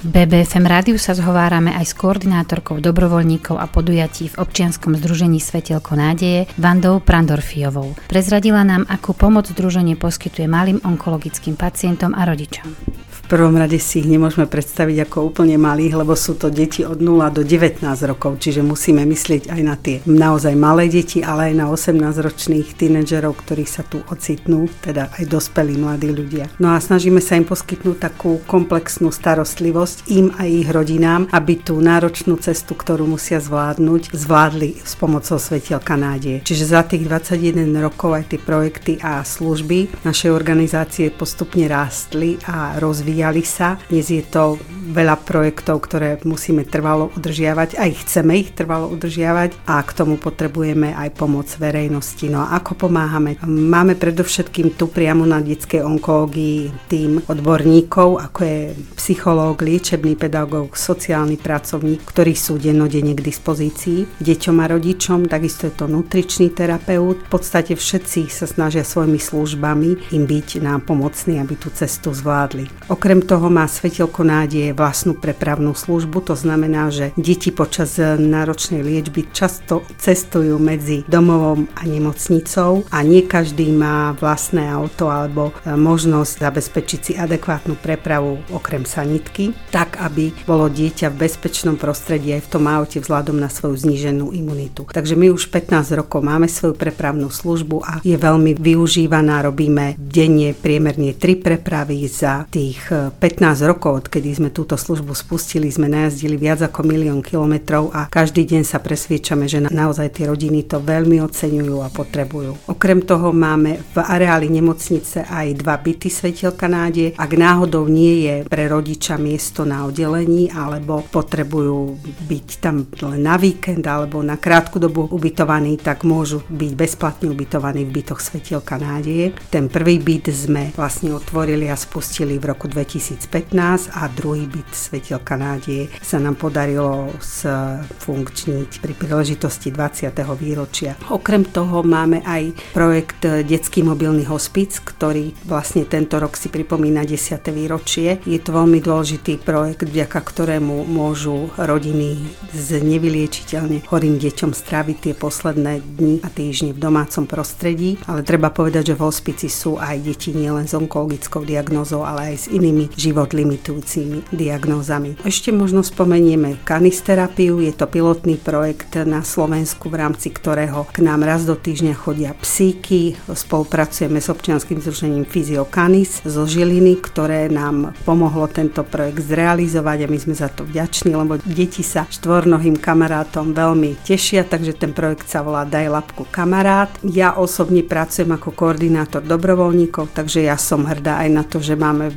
BBFM 0.07 0.63
rádiu 0.71 1.03
sa 1.03 1.19
zhovárame 1.19 1.75
aj 1.75 1.91
s 1.91 1.99
koordinátorkou 1.99 2.79
dobrovoľníkov 2.79 3.59
a 3.59 3.67
podujatí 3.67 4.31
v 4.31 4.39
občianskom 4.39 4.95
združení 4.95 5.43
Svetelko 5.43 5.99
nádeje 5.99 6.47
Vandou 6.63 7.03
Prandorfiovou. 7.03 7.99
Prezradila 8.07 8.63
nám, 8.63 8.87
akú 8.87 9.19
pomoc 9.19 9.51
združenie 9.51 9.99
poskytuje 9.99 10.47
malým 10.47 10.79
onkologickým 10.87 11.59
pacientom 11.59 12.15
a 12.15 12.23
rodičom 12.23 12.97
prvom 13.27 13.59
rade 13.59 13.83
si 13.83 13.99
ich 13.99 14.07
nemôžeme 14.07 14.47
predstaviť 14.47 15.11
ako 15.11 15.35
úplne 15.35 15.59
malých, 15.59 15.99
lebo 15.99 16.15
sú 16.15 16.39
to 16.39 16.47
deti 16.47 16.87
od 16.87 17.03
0 17.03 17.27
do 17.35 17.43
19 17.43 17.83
rokov, 18.07 18.39
čiže 18.39 18.63
musíme 18.63 19.03
myslieť 19.03 19.51
aj 19.51 19.61
na 19.67 19.75
tie 19.75 19.99
naozaj 20.07 20.55
malé 20.55 20.87
deti, 20.87 21.27
ale 21.27 21.51
aj 21.51 21.55
na 21.59 21.67
18-ročných 21.67 22.79
tínedžerov, 22.79 23.35
ktorí 23.43 23.67
sa 23.67 23.83
tu 23.83 23.99
ocitnú, 24.07 24.71
teda 24.79 25.11
aj 25.19 25.27
dospelí 25.27 25.75
mladí 25.75 26.15
ľudia. 26.15 26.47
No 26.63 26.71
a 26.71 26.79
snažíme 26.79 27.19
sa 27.19 27.35
im 27.35 27.43
poskytnúť 27.43 27.99
takú 27.99 28.39
komplexnú 28.47 29.11
starostlivosť 29.11 30.07
im 30.15 30.31
aj 30.39 30.47
ich 30.47 30.69
rodinám, 30.71 31.27
aby 31.35 31.59
tú 31.59 31.83
náročnú 31.83 32.39
cestu, 32.39 32.79
ktorú 32.79 33.11
musia 33.11 33.43
zvládnuť, 33.43 34.15
zvládli 34.15 34.79
s 34.87 34.95
pomocou 34.95 35.43
Svetielka 35.43 35.99
nádeje. 35.99 36.47
Čiže 36.47 36.65
za 36.71 36.87
tých 36.87 37.11
21 37.11 37.75
rokov 37.83 38.15
aj 38.15 38.31
tie 38.31 38.39
projekty 38.39 38.93
a 39.03 39.27
služby 39.27 40.07
našej 40.07 40.31
organizácie 40.31 41.11
postupne 41.11 41.67
rástli 41.67 42.39
a 42.47 42.79
rozvíjali 42.79 43.16
rozvíjali 43.17 43.45
sa. 43.49 43.81
Dnes 43.89 44.13
je 44.13 44.21
to 44.21 44.61
veľa 44.93 45.17
projektov, 45.25 45.83
ktoré 45.83 46.21
musíme 46.23 46.63
trvalo 46.63 47.11
udržiavať, 47.19 47.75
aj 47.81 47.91
chceme 48.07 48.39
ich 48.39 48.55
trvalo 48.55 48.93
udržiavať 48.93 49.67
a 49.67 49.83
k 49.83 49.91
tomu 49.97 50.15
potrebujeme 50.21 50.95
aj 50.95 51.17
pomoc 51.19 51.49
verejnosti. 51.59 52.29
No 52.31 52.47
a 52.47 52.61
ako 52.61 52.87
pomáhame? 52.87 53.41
Máme 53.49 53.99
predovšetkým 53.99 54.79
tu 54.79 54.87
priamo 54.87 55.27
na 55.27 55.43
detskej 55.43 55.83
onkológii 55.83 56.87
tým 56.87 57.25
odborníkov, 57.27 58.21
ako 58.31 58.41
je 58.45 58.61
psychológ, 58.95 59.65
liečebný 59.65 60.15
pedagóg, 60.15 60.79
sociálny 60.79 61.41
pracovník, 61.41 62.07
ktorí 62.07 62.37
sú 62.39 62.61
dennodenne 62.61 63.17
k 63.17 63.27
dispozícii 63.27 64.23
deťom 64.23 64.57
a 64.63 64.67
rodičom, 64.71 65.27
takisto 65.27 65.67
je 65.67 65.75
to 65.75 65.91
nutričný 65.91 66.55
terapeut. 66.55 67.27
V 67.27 67.31
podstate 67.33 67.75
všetci 67.75 68.31
sa 68.31 68.47
snažia 68.47 68.87
svojimi 68.87 69.19
službami 69.19 70.15
im 70.15 70.25
byť 70.29 70.63
nám 70.63 70.87
pomocní, 70.87 71.43
aby 71.43 71.59
tú 71.59 71.75
cestu 71.75 72.15
zvládli. 72.15 72.71
Okrem 72.87 73.06
Okrem 73.07 73.23
toho 73.23 73.47
má 73.55 73.71
Svetelko 73.71 74.27
nádeje 74.27 74.75
vlastnú 74.75 75.15
prepravnú 75.15 75.79
službu, 75.79 76.27
to 76.27 76.35
znamená, 76.35 76.91
že 76.91 77.15
deti 77.15 77.55
počas 77.55 78.03
náročnej 78.03 78.83
liečby 78.83 79.31
často 79.31 79.87
cestujú 79.95 80.59
medzi 80.59 81.07
domovom 81.07 81.71
a 81.79 81.87
nemocnicou 81.87 82.83
a 82.91 83.07
nie 83.07 83.23
každý 83.23 83.71
má 83.71 84.11
vlastné 84.19 84.67
auto 84.67 85.07
alebo 85.07 85.55
e, 85.55 85.79
možnosť 85.79 86.51
zabezpečiť 86.51 86.99
si 86.99 87.13
adekvátnu 87.15 87.79
prepravu 87.79 88.43
okrem 88.51 88.83
sanitky, 88.83 89.55
tak 89.71 90.03
aby 90.03 90.35
bolo 90.43 90.67
dieťa 90.67 91.07
v 91.15 91.31
bezpečnom 91.31 91.79
prostredí 91.79 92.35
aj 92.35 92.43
v 92.43 92.53
tom 92.59 92.67
aute 92.67 92.99
vzhľadom 92.99 93.39
na 93.39 93.47
svoju 93.47 93.87
zníženú 93.87 94.35
imunitu. 94.35 94.83
Takže 94.91 95.15
my 95.15 95.31
už 95.31 95.47
15 95.55 95.95
rokov 95.95 96.27
máme 96.27 96.51
svoju 96.51 96.75
prepravnú 96.75 97.31
službu 97.31 97.77
a 97.87 97.93
je 98.03 98.19
veľmi 98.19 98.59
využívaná. 98.59 99.47
Robíme 99.47 99.95
denne 99.95 100.59
priemerne 100.59 101.15
3 101.15 101.39
prepravy 101.39 102.03
za 102.11 102.43
tých 102.51 102.96
15 103.13 103.69
rokov, 103.69 104.07
odkedy 104.07 104.33
sme 104.33 104.51
túto 104.51 104.75
službu 104.75 105.13
spustili, 105.13 105.69
sme 105.69 105.91
najazdili 105.91 106.41
viac 106.41 106.65
ako 106.65 106.83
milión 106.87 107.21
kilometrov 107.21 107.93
a 107.93 108.09
každý 108.09 108.49
deň 108.49 108.63
sa 108.65 108.81
presviečame, 108.81 109.45
že 109.47 109.61
naozaj 109.63 110.17
tie 110.17 110.31
rodiny 110.31 110.65
to 110.65 110.81
veľmi 110.81 111.21
oceňujú 111.21 111.77
a 111.85 111.89
potrebujú. 111.93 112.71
Okrem 112.71 113.05
toho 113.05 113.31
máme 113.31 113.79
v 113.93 113.97
areáli 114.01 114.49
nemocnice 114.49 115.29
aj 115.29 115.61
dva 115.61 115.77
byty 115.77 116.09
Svetelka 116.09 116.67
nádej. 116.67 117.15
Ak 117.21 117.33
náhodou 117.37 117.85
nie 117.91 118.27
je 118.27 118.35
pre 118.49 118.71
rodiča 118.71 119.21
miesto 119.21 119.69
na 119.69 119.85
oddelení 119.85 120.49
alebo 120.51 121.05
potrebujú 121.05 121.99
byť 122.27 122.49
tam 122.63 122.89
len 122.89 123.21
na 123.23 123.37
víkend 123.37 123.85
alebo 123.85 124.23
na 124.23 124.39
krátku 124.41 124.81
dobu 124.81 125.07
ubytovaní, 125.11 125.77
tak 125.77 126.07
môžu 126.07 126.43
byť 126.49 126.73
bezplatne 126.73 127.29
ubytovaní 127.33 127.85
v 127.85 127.95
bytoch 128.01 128.21
Svetelka 128.23 128.79
nádeje. 128.81 129.37
Ten 129.53 129.69
prvý 129.69 129.99
byt 129.99 130.33
sme 130.33 130.71
vlastne 130.75 131.13
otvorili 131.13 131.69
a 131.69 131.77
spustili 131.77 132.39
v 132.39 132.49
roku 132.53 132.67
2015 132.87 133.91
a 133.99 134.07
druhý 134.07 134.47
byt 134.47 134.71
Svetelka 134.71 135.35
nádeje 135.35 135.91
sa 135.99 136.23
nám 136.23 136.39
podarilo 136.39 137.11
sfunkčniť 137.19 138.79
pri 138.79 138.95
príležitosti 138.95 139.75
20. 139.75 140.15
výročia. 140.39 140.95
Okrem 141.11 141.43
toho 141.43 141.83
máme 141.83 142.23
aj 142.23 142.55
projekt 142.71 143.27
Detský 143.27 143.83
mobilný 143.83 144.23
hospic, 144.31 144.79
ktorý 144.87 145.35
vlastne 145.51 145.83
tento 145.83 146.23
rok 146.23 146.39
si 146.39 146.47
pripomína 146.47 147.03
10. 147.03 147.43
výročie. 147.51 148.23
Je 148.23 148.39
to 148.39 148.55
veľmi 148.55 148.79
dôležitý 148.79 149.43
projekt, 149.43 149.91
vďaka 149.91 150.23
ktorému 150.23 150.87
môžu 150.87 151.51
rodiny 151.59 152.23
s 152.55 152.71
nevyliečiteľne 152.71 153.83
chorým 153.83 154.21
deťom 154.23 154.55
stráviť 154.55 154.97
tie 155.11 155.15
posledné 155.19 155.83
dni 155.83 156.23
a 156.23 156.29
týždne 156.31 156.71
v 156.71 156.79
domácom 156.79 157.27
prostredí. 157.27 157.99
Ale 158.07 158.23
treba 158.23 158.55
povedať, 158.55 158.95
že 158.95 158.99
v 159.01 159.05
hospici 159.09 159.49
sú 159.51 159.81
aj 159.81 160.05
deti 160.05 160.37
nielen 160.37 160.69
s 160.69 160.77
onkologickou 160.77 161.43
diagnózou, 161.43 162.05
ale 162.05 162.37
aj 162.37 162.37
s 162.37 162.47
inými 162.53 162.76
život 162.93 163.33
limitujúcimi 163.33 164.29
diagnózami. 164.29 165.17
Ešte 165.25 165.49
možno 165.57 165.81
spomenieme 165.81 166.61
kanisterapiu, 166.69 167.65
je 167.65 167.73
to 167.73 167.89
pilotný 167.89 168.37
projekt 168.37 168.93
na 169.09 169.25
Slovensku, 169.25 169.89
v 169.89 170.05
rámci 170.05 170.29
ktorého 170.29 170.85
k 170.93 171.01
nám 171.01 171.25
raz 171.25 171.49
do 171.49 171.57
týždňa 171.57 171.95
chodia 171.97 172.37
psíky. 172.37 173.17
Spolupracujeme 173.25 174.21
s 174.21 174.29
občianským 174.29 174.85
združením 174.85 175.25
Physio 175.25 175.65
Canis 175.65 176.21
zo 176.29 176.45
Žiliny, 176.45 177.01
ktoré 177.01 177.49
nám 177.49 177.97
pomohlo 178.05 178.45
tento 178.53 178.85
projekt 178.85 179.25
zrealizovať 179.25 180.05
a 180.05 180.11
my 180.13 180.19
sme 180.21 180.35
za 180.37 180.53
to 180.53 180.69
vďační, 180.69 181.17
lebo 181.17 181.41
deti 181.47 181.81
sa 181.81 182.05
štvornohým 182.11 182.77
kamarátom 182.77 183.55
veľmi 183.55 184.03
tešia, 184.05 184.45
takže 184.45 184.77
ten 184.77 184.91
projekt 184.91 185.31
sa 185.31 185.41
volá 185.47 185.63
Daj 185.65 185.87
labku 185.87 186.27
kamarát. 186.29 186.91
Ja 187.07 187.39
osobne 187.39 187.87
pracujem 187.87 188.35
ako 188.35 188.51
koordinátor 188.53 189.23
dobrovoľníkov, 189.23 190.11
takže 190.11 190.45
ja 190.45 190.59
som 190.59 190.83
hrdá 190.85 191.23
aj 191.23 191.31
na 191.31 191.43
to, 191.47 191.63
že 191.63 191.79
máme 191.79 192.11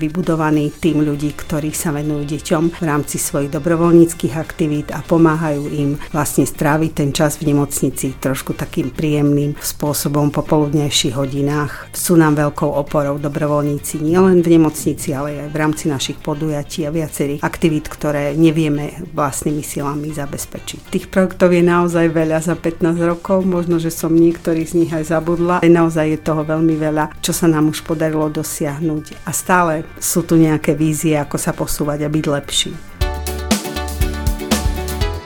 vybudovaný 0.49 0.81
tým 0.81 1.05
ľudí, 1.05 1.29
ktorí 1.37 1.69
sa 1.77 1.93
venujú 1.93 2.25
deťom 2.25 2.81
v 2.81 2.85
rámci 2.85 3.21
svojich 3.21 3.53
dobrovoľníckých 3.53 4.33
aktivít 4.33 4.89
a 4.89 5.05
pomáhajú 5.05 5.69
im 5.69 6.01
vlastne 6.09 6.41
stráviť 6.49 6.91
ten 6.97 7.09
čas 7.13 7.37
v 7.37 7.53
nemocnici 7.53 8.17
trošku 8.17 8.57
takým 8.57 8.89
príjemným 8.89 9.53
spôsobom 9.61 10.33
po 10.33 10.41
poludnejších 10.41 11.13
hodinách. 11.13 11.93
Sú 11.93 12.17
nám 12.17 12.33
veľkou 12.41 12.65
oporou 12.65 13.21
dobrovoľníci 13.21 14.01
nielen 14.01 14.41
v 14.41 14.57
nemocnici, 14.57 15.13
ale 15.13 15.45
aj 15.45 15.49
v 15.53 15.59
rámci 15.61 15.85
našich 15.85 16.17
podujatí 16.17 16.89
a 16.89 16.93
viacerých 16.93 17.45
aktivít, 17.45 17.85
ktoré 17.85 18.33
nevieme 18.33 19.05
vlastnými 19.13 19.61
silami 19.61 20.09
zabezpečiť. 20.09 20.89
Tých 20.89 21.05
projektov 21.13 21.53
je 21.53 21.61
naozaj 21.61 22.09
veľa 22.09 22.41
za 22.41 22.57
15 22.57 22.97
rokov, 23.05 23.45
možno, 23.45 23.77
že 23.77 23.93
som 23.93 24.09
niektorý 24.09 24.65
z 24.65 24.81
nich 24.81 24.91
aj 24.91 25.13
zabudla. 25.13 25.61
Naozaj 25.61 26.05
je 26.09 26.19
toho 26.25 26.41
veľmi 26.41 26.73
veľa, 26.73 27.21
čo 27.21 27.37
sa 27.37 27.45
nám 27.45 27.69
už 27.69 27.85
podarilo 27.85 28.25
dosiahnuť 28.33 29.29
a 29.29 29.31
stále 29.35 29.85
sú 30.01 30.23
tu 30.29 30.37
nejaké 30.37 30.77
vízie, 30.77 31.17
ako 31.17 31.41
sa 31.41 31.57
posúvať 31.57 32.05
a 32.05 32.09
byť 32.13 32.25
lepší. 32.29 32.71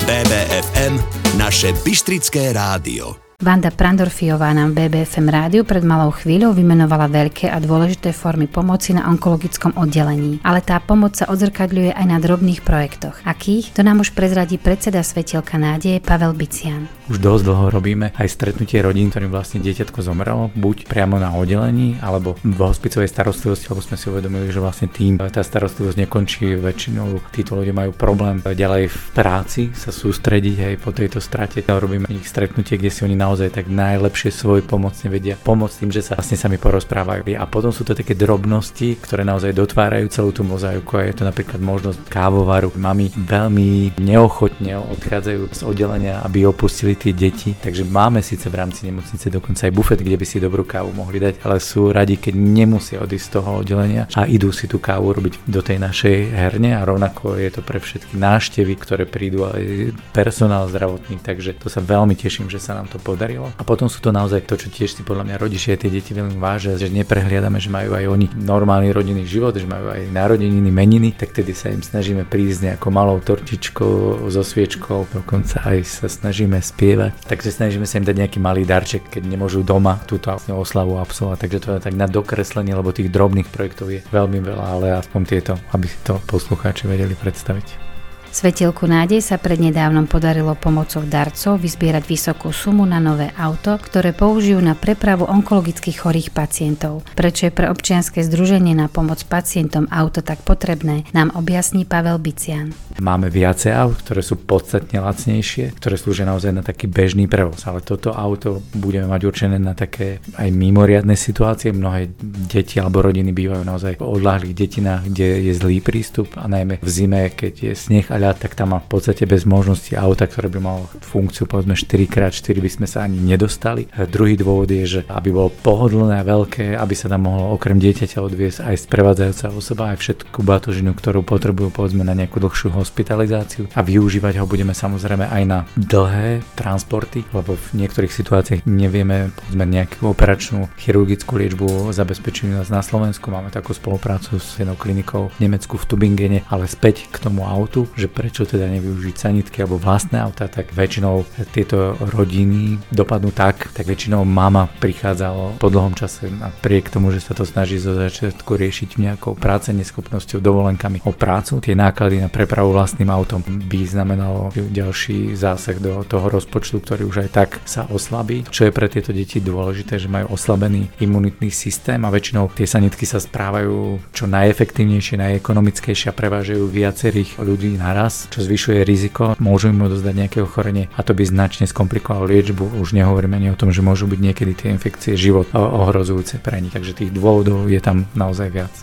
BBFM, 0.07 0.95
naše 1.35 1.75
Bystrické 1.83 2.55
rádio. 2.55 3.22
Vanda 3.41 3.73
Prandorfiová 3.73 4.53
nám 4.53 4.77
v 4.77 4.85
BBFM 4.85 5.27
rádiu 5.31 5.61
pred 5.65 5.81
malou 5.81 6.13
chvíľou 6.13 6.53
vymenovala 6.53 7.09
veľké 7.09 7.49
a 7.49 7.57
dôležité 7.57 8.13
formy 8.13 8.45
pomoci 8.45 8.93
na 8.93 9.09
onkologickom 9.09 9.73
oddelení. 9.73 10.37
Ale 10.45 10.61
tá 10.61 10.77
pomoc 10.77 11.17
sa 11.17 11.25
odzrkadľuje 11.31 11.97
aj 11.97 12.05
na 12.05 12.21
drobných 12.21 12.61
projektoch. 12.61 13.17
Akých? 13.25 13.73
To 13.73 13.81
nám 13.81 14.05
už 14.05 14.13
prezradí 14.13 14.61
predseda 14.61 15.01
Svetielka 15.01 15.57
nádeje 15.57 15.97
Pavel 16.03 16.37
Bician. 16.37 16.85
Už 17.11 17.19
dosť 17.19 17.43
dlho 17.43 17.65
robíme 17.67 18.15
aj 18.15 18.31
stretnutie 18.31 18.79
rodín, 18.79 19.11
ktorým 19.11 19.33
vlastne 19.33 19.59
dieťatko 19.59 19.99
zomrelo, 19.99 20.47
buď 20.55 20.87
priamo 20.87 21.19
na 21.19 21.35
oddelení, 21.35 21.99
alebo 21.99 22.39
v 22.47 22.59
hospicovej 22.63 23.11
starostlivosti, 23.11 23.67
lebo 23.67 23.83
sme 23.83 23.99
si 23.99 24.07
uvedomili, 24.07 24.47
že 24.47 24.63
vlastne 24.63 24.87
tým 24.87 25.19
tá 25.19 25.43
starostlivosť 25.43 25.99
nekončí. 25.99 26.55
Väčšinou 26.55 27.19
títo 27.35 27.59
ľudia 27.59 27.75
majú 27.75 27.91
problém 27.91 28.39
ďalej 28.39 28.87
v 28.87 28.99
práci 29.11 29.61
sa 29.75 29.91
sústrediť 29.91 30.63
aj 30.63 30.75
po 30.79 30.95
tejto 30.95 31.19
strate. 31.19 31.59
Robíme 31.63 32.07
ich 32.07 32.23
stretnutie, 32.23 32.79
kde 32.79 32.91
si 32.93 33.03
oni 33.03 33.19
naozaj 33.23 33.55
tak 33.55 33.71
najlepšie 33.71 34.29
svoj 34.35 34.67
pomocne 34.67 35.07
vedia 35.07 35.39
pomôcť 35.39 35.75
tým, 35.79 35.91
že 35.95 36.03
sa 36.03 36.19
vlastne 36.19 36.35
sami 36.35 36.59
porozprávajú. 36.59 37.23
A 37.39 37.45
potom 37.47 37.71
sú 37.71 37.87
to 37.87 37.95
také 37.95 38.11
drobnosti, 38.13 38.99
ktoré 38.99 39.23
naozaj 39.23 39.55
dotvárajú 39.55 40.11
celú 40.11 40.35
tú 40.35 40.43
mozaiku 40.43 40.99
a 40.99 41.07
je 41.07 41.15
to 41.15 41.23
napríklad 41.23 41.63
možnosť 41.63 42.11
kávovaru. 42.11 42.75
Mami 42.75 43.15
veľmi 43.15 43.95
neochotne 44.03 44.75
odchádzajú 44.75 45.41
z 45.55 45.61
oddelenia, 45.63 46.19
aby 46.27 46.43
opustili 46.43 46.99
tie 46.99 47.15
deti, 47.15 47.55
takže 47.55 47.87
máme 47.87 48.19
síce 48.19 48.51
v 48.51 48.59
rámci 48.59 48.89
nemocnice 48.91 49.31
dokonca 49.31 49.69
aj 49.69 49.73
bufet, 49.73 49.99
kde 50.03 50.19
by 50.19 50.25
si 50.27 50.43
dobrú 50.43 50.67
kávu 50.67 50.91
mohli 50.91 51.23
dať, 51.23 51.45
ale 51.47 51.63
sú 51.63 51.93
radi, 51.93 52.19
keď 52.19 52.33
nemusia 52.35 52.99
odísť 52.99 53.25
z 53.29 53.33
toho 53.39 53.49
oddelenia 53.63 54.03
a 54.17 54.27
idú 54.27 54.51
si 54.51 54.67
tú 54.67 54.81
kávu 54.83 55.15
robiť 55.15 55.47
do 55.47 55.63
tej 55.63 55.79
našej 55.79 56.17
herne 56.35 56.75
a 56.75 56.83
rovnako 56.83 57.39
je 57.39 57.49
to 57.53 57.61
pre 57.63 57.79
všetky 57.79 58.19
náštevy, 58.19 58.73
ktoré 58.75 59.07
prídu 59.07 59.47
aj 59.47 59.95
personál 60.11 60.67
zdravotný, 60.67 61.21
takže 61.23 61.55
to 61.55 61.71
sa 61.71 61.79
veľmi 61.79 62.17
teším, 62.17 62.51
že 62.51 62.59
sa 62.59 62.75
nám 62.75 62.89
to 62.91 62.97
podarí 62.99 63.12
podarilo. 63.13 63.53
A 63.55 63.63
potom 63.63 63.85
sú 63.85 64.01
to 64.01 64.09
naozaj 64.09 64.49
to, 64.49 64.57
čo 64.57 64.73
tiež 64.73 64.97
si 64.97 65.01
podľa 65.05 65.29
mňa 65.29 65.35
rodičia 65.37 65.77
tie 65.77 65.93
deti 65.93 66.17
veľmi 66.17 66.41
vážia, 66.41 66.73
že 66.81 66.89
neprehliadame, 66.89 67.61
že 67.61 67.69
majú 67.69 67.93
aj 67.93 68.05
oni 68.09 68.25
normálny 68.33 68.89
rodinný 68.89 69.29
život, 69.29 69.53
že 69.53 69.69
majú 69.69 69.93
aj 69.93 70.09
narodeniny, 70.09 70.73
meniny, 70.73 71.13
tak 71.13 71.37
tedy 71.37 71.53
sa 71.53 71.69
im 71.69 71.85
snažíme 71.85 72.25
prísť 72.25 72.73
nejakou 72.73 72.89
malou 72.89 73.21
tortičkou 73.21 74.25
so 74.33 74.41
sviečkou, 74.41 75.05
dokonca 75.13 75.61
aj 75.61 75.85
sa 75.85 76.07
snažíme 76.09 76.57
spievať. 76.57 77.29
Takže 77.29 77.53
snažíme 77.53 77.85
sa 77.85 78.01
im 78.01 78.07
dať 78.09 78.15
nejaký 78.25 78.39
malý 78.41 78.65
darček, 78.65 79.05
keď 79.13 79.23
nemôžu 79.29 79.61
doma 79.61 80.01
túto 80.09 80.33
oslavu 80.33 80.97
absolvovať. 80.97 81.37
Takže 81.45 81.59
to 81.61 81.69
je 81.77 81.85
tak 81.85 81.93
na 81.93 82.09
dokreslenie, 82.09 82.73
lebo 82.73 82.89
tých 82.89 83.13
drobných 83.13 83.47
projektov 83.53 83.93
je 83.93 84.01
veľmi 84.09 84.41
veľa, 84.41 84.65
ale 84.65 84.97
aspoň 84.97 85.21
tieto, 85.29 85.53
aby 85.69 85.85
si 85.85 85.99
to 86.01 86.17
poslucháči 86.25 86.89
vedeli 86.89 87.13
predstaviť. 87.13 87.92
Svetielku 88.33 88.89
nádej 88.89 89.21
sa 89.21 89.37
prednedávnom 89.37 90.09
podarilo 90.09 90.57
pomocou 90.57 91.05
darcov 91.05 91.61
vyzbierať 91.61 92.01
vysokú 92.01 92.49
sumu 92.49 92.81
na 92.81 92.97
nové 92.97 93.29
auto, 93.37 93.77
ktoré 93.77 94.09
použijú 94.09 94.57
na 94.57 94.73
prepravu 94.73 95.29
onkologických 95.29 96.01
chorých 96.01 96.33
pacientov. 96.33 97.05
Prečo 97.13 97.45
je 97.45 97.53
pre 97.53 97.69
občianske 97.69 98.25
združenie 98.25 98.73
na 98.73 98.89
pomoc 98.89 99.21
pacientom 99.29 99.85
auto 99.93 100.25
tak 100.25 100.41
potrebné, 100.41 101.05
nám 101.13 101.29
objasní 101.37 101.85
Pavel 101.85 102.17
Bician. 102.17 102.73
Máme 102.97 103.29
viacej 103.29 103.69
aut, 103.69 104.01
ktoré 104.01 104.25
sú 104.25 104.41
podstatne 104.41 104.97
lacnejšie, 104.97 105.77
ktoré 105.77 105.93
slúžia 105.93 106.25
naozaj 106.25 106.57
na 106.57 106.65
taký 106.65 106.89
bežný 106.89 107.29
prevoz, 107.29 107.61
ale 107.69 107.85
toto 107.85 108.17
auto 108.17 108.65
budeme 108.73 109.13
mať 109.13 109.29
určené 109.29 109.61
na 109.61 109.77
také 109.77 110.25
aj 110.41 110.49
mimoriadne 110.49 111.13
situácie. 111.13 111.69
Mnohé 111.69 112.09
deti 112.49 112.81
alebo 112.81 113.05
rodiny 113.05 113.29
bývajú 113.29 113.61
naozaj 113.61 114.01
v 114.01 114.09
odláhlých 114.09 114.57
detinách, 114.57 115.05
kde 115.05 115.45
je 115.45 115.53
zlý 115.53 115.85
prístup 115.85 116.33
a 116.33 116.49
najmä 116.49 116.81
v 116.81 116.89
zime, 116.89 117.29
keď 117.29 117.53
je 117.69 117.73
sneh 117.77 118.09
a 118.09 118.22
ľad, 118.23 118.39
tak 118.39 118.55
tam 118.55 118.79
v 118.79 118.87
podstate 118.87 119.27
bez 119.27 119.43
možnosti 119.43 119.91
auta, 119.99 120.23
ktoré 120.23 120.47
by 120.47 120.59
malo 120.63 120.87
funkciu 121.03 121.43
povedzme 121.45 121.75
4x4 121.75 122.55
by 122.63 122.71
sme 122.71 122.87
sa 122.87 123.03
ani 123.03 123.19
nedostali. 123.19 123.91
Druhý 124.07 124.39
dôvod 124.39 124.71
je, 124.71 124.83
že 124.87 125.01
aby 125.11 125.29
bolo 125.35 125.51
pohodlné 125.51 126.23
a 126.23 126.27
veľké, 126.27 126.79
aby 126.79 126.95
sa 126.95 127.11
tam 127.11 127.27
mohlo 127.27 127.53
okrem 127.53 127.77
dieťaťa 127.77 128.23
odviesť 128.23 128.59
aj 128.63 128.75
sprevádzajúca 128.87 129.47
osoba, 129.51 129.91
aj 129.91 129.97
všetku 129.99 130.39
batožinu, 130.39 130.95
ktorú 130.95 131.27
potrebujú 131.27 131.69
povedzme 131.75 132.07
na 132.07 132.15
nejakú 132.15 132.39
dlhšiu 132.39 132.71
hospitalizáciu 132.71 133.67
a 133.75 133.81
využívať 133.83 134.39
ho 134.39 134.45
budeme 134.47 134.71
samozrejme 134.71 135.27
aj 135.27 135.43
na 135.43 135.59
dlhé 135.75 136.45
transporty, 136.55 137.27
lebo 137.35 137.59
v 137.59 137.67
niektorých 137.83 138.13
situáciách 138.13 138.61
nevieme 138.69 139.33
povedzme 139.35 139.65
nejakú 139.65 140.13
operačnú 140.13 140.69
chirurgickú 140.79 141.41
liečbu 141.41 141.89
zabezpečiť 141.91 142.53
nás 142.53 142.69
na 142.69 142.85
Slovensku. 142.85 143.33
Máme 143.33 143.49
takú 143.49 143.73
spoluprácu 143.73 144.37
s 144.37 144.61
jednou 144.61 144.77
klinikou 144.77 145.33
v 145.33 145.49
Nemecku 145.49 145.75
v 145.75 145.87
Tubingene, 145.89 146.39
ale 146.47 146.69
späť 146.69 147.09
k 147.09 147.17
tomu 147.17 147.43
autu, 147.49 147.89
že 147.97 148.05
prečo 148.13 148.45
teda 148.45 148.69
nevyužiť 148.69 149.15
sanitky 149.17 149.65
alebo 149.65 149.81
vlastné 149.81 150.21
auta, 150.21 150.45
tak 150.45 150.69
väčšinou 150.71 151.25
tieto 151.49 151.97
rodiny 151.97 152.77
dopadnú 152.93 153.33
tak, 153.33 153.73
tak 153.73 153.89
väčšinou 153.89 154.21
mama 154.21 154.69
prichádzala 154.77 155.57
po 155.57 155.67
dlhom 155.73 155.97
čase 155.97 156.29
napriek 156.29 156.93
tomu, 156.93 157.09
že 157.09 157.25
sa 157.25 157.33
to 157.33 157.43
snaží 157.43 157.81
zo 157.81 157.97
začiatku 157.97 158.53
riešiť 158.53 159.01
nejakou 159.01 159.33
práce, 159.33 159.73
neschopnosťou, 159.73 160.37
dovolenkami 160.37 161.01
o 161.09 161.11
prácu. 161.15 161.57
Tie 161.57 161.73
náklady 161.73 162.21
na 162.21 162.29
prepravu 162.29 162.69
vlastným 162.69 163.09
autom 163.09 163.41
by 163.41 163.79
znamenalo 163.87 164.53
ďalší 164.53 165.33
zásah 165.33 165.81
do 165.81 166.05
toho 166.05 166.29
rozpočtu, 166.29 166.77
ktorý 166.83 167.09
už 167.09 167.25
aj 167.25 167.29
tak 167.33 167.49
sa 167.65 167.89
oslabí. 167.89 168.45
Čo 168.51 168.69
je 168.69 168.75
pre 168.75 168.91
tieto 168.91 169.15
deti 169.15 169.39
dôležité, 169.39 169.97
že 169.97 170.11
majú 170.11 170.35
oslabený 170.35 170.91
imunitný 170.99 171.49
systém 171.49 171.97
a 172.03 172.13
väčšinou 172.13 172.51
tie 172.51 172.67
sanitky 172.67 173.07
sa 173.07 173.23
správajú 173.23 174.03
čo 174.11 174.27
najefektívnejšie, 174.27 175.15
najekonomickejšie 175.17 176.11
a 176.11 176.17
prevážajú 176.17 176.67
viacerých 176.67 177.39
ľudí 177.39 177.79
naraz, 177.79 178.02
čo 178.09 178.39
zvyšuje 178.43 178.83
riziko, 178.83 179.35
môžu 179.39 179.71
im 179.71 179.85
odozdať 179.85 180.13
nejaké 180.15 180.39
ochorenie 180.43 180.91
a 180.95 181.01
to 181.05 181.15
by 181.15 181.23
značne 181.23 181.67
skomplikovalo 181.67 182.27
liečbu. 182.27 182.79
Už 182.79 182.91
nehovoríme 182.97 183.39
ani 183.39 183.49
o 183.53 183.59
tom, 183.59 183.71
že 183.71 183.79
môžu 183.79 184.09
byť 184.09 184.19
niekedy 184.19 184.53
tie 184.55 184.67
infekcie 184.73 185.15
život 185.15 185.51
ohrozujúce 185.53 186.43
pre 186.43 186.59
nich, 186.59 186.73
takže 186.75 186.97
tých 186.97 187.11
dôvodov 187.15 187.69
je 187.71 187.79
tam 187.79 188.05
naozaj 188.17 188.49
viac. 188.51 188.73